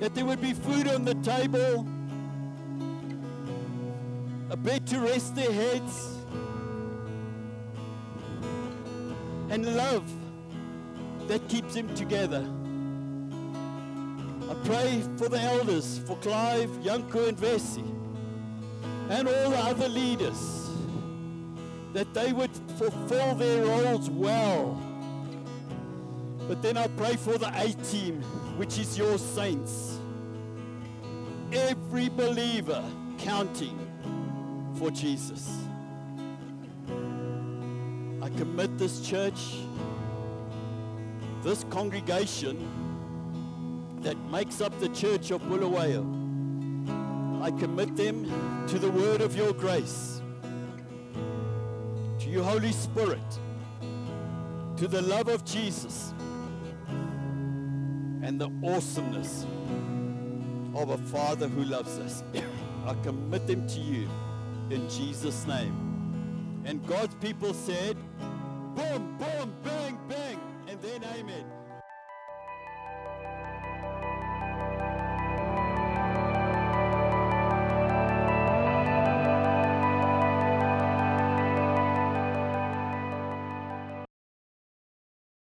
That 0.00 0.14
there 0.14 0.26
would 0.26 0.42
be 0.42 0.52
food 0.52 0.86
on 0.86 1.06
the 1.06 1.14
table 1.14 1.88
a 4.50 4.56
bed 4.56 4.86
to 4.88 5.00
rest 5.00 5.34
their 5.34 5.50
heads, 5.50 6.18
and 9.48 9.74
love 9.74 10.04
that 11.28 11.48
keeps 11.48 11.74
them 11.74 11.92
together. 11.94 12.46
I 14.54 14.66
pray 14.66 15.02
for 15.16 15.28
the 15.28 15.40
elders, 15.40 15.98
for 16.06 16.16
Clive, 16.18 16.70
Yanko, 16.80 17.26
and 17.26 17.36
Vessi, 17.36 17.84
and 19.08 19.26
all 19.26 19.50
the 19.50 19.58
other 19.58 19.88
leaders, 19.88 20.70
that 21.92 22.14
they 22.14 22.32
would 22.32 22.50
fulfill 22.78 23.34
their 23.34 23.64
roles 23.64 24.08
well. 24.10 24.80
But 26.46 26.62
then 26.62 26.76
I 26.76 26.86
pray 26.86 27.16
for 27.16 27.36
the 27.36 27.48
A 27.48 27.72
team, 27.90 28.22
which 28.56 28.78
is 28.78 28.96
your 28.96 29.18
saints. 29.18 29.98
Every 31.52 32.08
believer 32.08 32.84
counting 33.18 33.78
for 34.74 34.90
Jesus. 34.92 35.50
I 38.22 38.28
commit 38.36 38.78
this 38.78 39.00
church, 39.00 39.56
this 41.42 41.64
congregation 41.70 42.83
that 44.04 44.18
makes 44.30 44.60
up 44.60 44.78
the 44.80 44.88
church 44.90 45.30
of 45.30 45.40
Bulawayo. 45.42 46.04
I 47.42 47.50
commit 47.50 47.96
them 47.96 48.30
to 48.68 48.78
the 48.78 48.90
word 48.90 49.22
of 49.22 49.34
your 49.34 49.54
grace, 49.54 50.20
to 52.18 52.28
your 52.28 52.44
Holy 52.44 52.72
Spirit, 52.72 53.38
to 54.76 54.86
the 54.86 55.00
love 55.00 55.28
of 55.28 55.46
Jesus, 55.46 56.12
and 58.22 58.38
the 58.38 58.50
awesomeness 58.62 59.46
of 60.74 60.90
a 60.90 60.98
Father 60.98 61.48
who 61.48 61.64
loves 61.64 61.98
us. 61.98 62.22
I 62.86 62.94
commit 63.02 63.46
them 63.46 63.66
to 63.68 63.80
you 63.80 64.06
in 64.68 64.86
Jesus' 64.90 65.46
name. 65.46 66.62
And 66.66 66.86
God's 66.86 67.14
people 67.16 67.54
said, 67.54 67.96
boom. 68.74 69.13